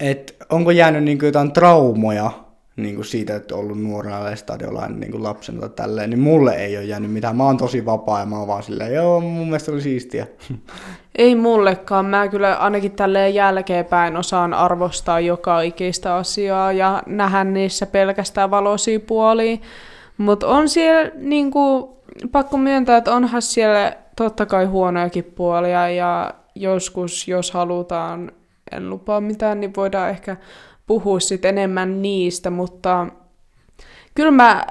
että 0.00 0.32
onko 0.50 0.70
jäänyt 0.70 1.04
niin 1.04 1.18
kuin 1.18 1.26
jotain 1.26 1.52
traumoja 1.52 2.30
niin 2.78 2.94
kuin 2.94 3.04
siitä, 3.04 3.36
että 3.36 3.56
ollut 3.56 3.82
nuorena 3.82 4.36
stadiolainen 4.36 5.00
niin 5.00 5.10
kuin 5.10 5.22
lapsena 5.22 5.60
tai 5.60 5.70
tälleen, 5.70 6.10
niin 6.10 6.20
mulle 6.20 6.54
ei 6.54 6.76
ole 6.76 6.84
jäänyt 6.84 7.12
mitään. 7.12 7.36
Mä 7.36 7.44
oon 7.44 7.56
tosi 7.56 7.86
vapaa 7.86 8.20
ja 8.20 8.26
mä 8.26 8.38
oon 8.38 8.48
vaan 8.48 8.62
silleen, 8.62 8.94
joo, 8.94 9.20
mun 9.20 9.46
mielestä 9.46 9.72
oli 9.72 9.80
siistiä. 9.80 10.26
Ei 11.18 11.34
mullekaan. 11.34 12.06
Mä 12.06 12.28
kyllä 12.28 12.54
ainakin 12.54 12.92
tälleen 12.92 13.34
jälkeenpäin 13.34 14.16
osaan 14.16 14.54
arvostaa 14.54 15.20
joka 15.20 15.60
ikistä 15.60 16.14
asiaa 16.14 16.72
ja 16.72 17.02
nähdä 17.06 17.44
niissä 17.44 17.86
pelkästään 17.86 18.50
valoisia 18.50 19.00
puolia. 19.00 19.56
Mutta 20.18 20.46
on 20.46 20.68
siellä 20.68 21.10
niinku, 21.14 21.96
pakko 22.32 22.56
myöntää, 22.56 22.96
että 22.96 23.14
onhan 23.14 23.42
siellä 23.42 23.96
totta 24.18 24.46
kai 24.46 24.64
huonojakin 24.64 25.24
puolia 25.24 25.88
ja 25.88 26.34
joskus, 26.54 27.28
jos 27.28 27.50
halutaan, 27.50 28.32
en 28.72 28.90
lupaa 28.90 29.20
mitään, 29.20 29.60
niin 29.60 29.72
voidaan 29.76 30.10
ehkä 30.10 30.36
puhua 30.86 31.20
sit 31.20 31.44
enemmän 31.44 32.02
niistä, 32.02 32.50
mutta 32.50 33.06
kyllä 34.14 34.30
mä 34.30 34.66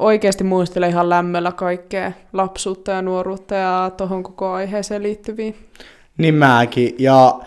oikeasti 0.00 0.44
muistelen 0.44 0.90
ihan 0.90 1.08
lämmöllä 1.08 1.52
kaikkea 1.52 2.12
lapsuutta 2.32 2.90
ja 2.90 3.02
nuoruutta 3.02 3.54
ja 3.54 3.90
tuohon 3.96 4.22
koko 4.22 4.52
aiheeseen 4.52 5.02
liittyviä. 5.02 5.52
Niin 6.18 6.34
mäkin. 6.34 6.94
Ja 6.98 7.40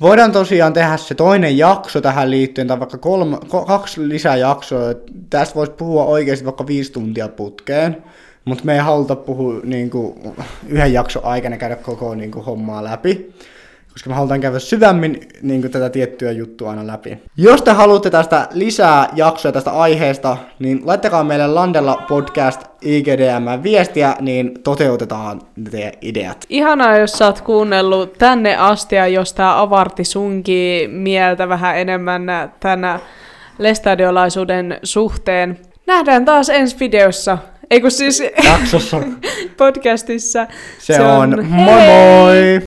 voidaan 0.00 0.32
tosiaan 0.32 0.72
tehdä 0.72 0.96
se 0.96 1.14
toinen 1.14 1.58
jakso 1.58 2.00
tähän 2.00 2.30
liittyen, 2.30 2.66
tai 2.66 2.80
vaikka 2.80 2.98
kolme, 2.98 3.36
ko- 3.36 3.66
kaksi 3.66 4.08
lisäjaksoa. 4.08 4.94
Tästä 5.30 5.54
voisi 5.54 5.72
puhua 5.72 6.04
oikeasti 6.04 6.44
vaikka 6.44 6.66
viisi 6.66 6.92
tuntia 6.92 7.28
putkeen, 7.28 8.04
mutta 8.44 8.64
me 8.64 8.72
ei 8.72 8.78
haluta 8.78 9.16
puhua 9.16 9.60
niin 9.64 9.90
kuin, 9.90 10.14
yhden 10.68 10.92
jakson 10.92 11.24
aikana 11.24 11.56
käydä 11.56 11.76
koko 11.76 12.14
niin 12.14 12.30
kuin, 12.30 12.44
hommaa 12.44 12.84
läpi 12.84 13.32
koska 13.92 14.10
me 14.10 14.16
halutaan 14.16 14.40
käydä 14.40 14.58
syvemmin 14.58 15.20
niin 15.42 15.60
kuin, 15.60 15.70
tätä 15.70 15.90
tiettyä 15.90 16.32
juttua 16.32 16.70
aina 16.70 16.86
läpi. 16.86 17.18
Jos 17.36 17.62
te 17.62 17.70
haluatte 17.70 18.10
tästä 18.10 18.48
lisää 18.52 19.08
jaksoja 19.14 19.52
tästä 19.52 19.70
aiheesta, 19.70 20.36
niin 20.58 20.80
laittakaa 20.84 21.24
meille 21.24 21.46
Landella 21.46 22.02
podcast 22.08 22.64
IGDM 22.82 23.62
viestiä, 23.62 24.16
niin 24.20 24.62
toteutetaan 24.62 25.40
teidän 25.70 25.92
ideat. 26.00 26.46
Ihanaa, 26.48 26.98
jos 26.98 27.12
sä 27.12 27.26
oot 27.26 27.40
kuunnellut 27.40 28.18
tänne 28.18 28.56
asti 28.56 28.96
ja 28.96 29.06
jos 29.06 29.34
tää 29.34 29.60
avarti 29.60 30.04
sunkin 30.04 30.90
mieltä 30.90 31.48
vähän 31.48 31.78
enemmän 31.78 32.22
tänä 32.60 33.00
lestadiolaisuuden 33.58 34.78
suhteen. 34.82 35.58
Nähdään 35.86 36.24
taas 36.24 36.48
ensi 36.48 36.76
videossa. 36.80 37.38
Ei 37.70 37.80
kun 37.80 37.90
siis 37.90 38.22
Jaksossa. 38.44 39.00
podcastissa. 39.56 40.46
Se, 40.78 40.94
Se 40.94 41.00
on, 41.00 41.38
on 41.38 41.46
moi 41.46 41.46
moi! 41.46 42.58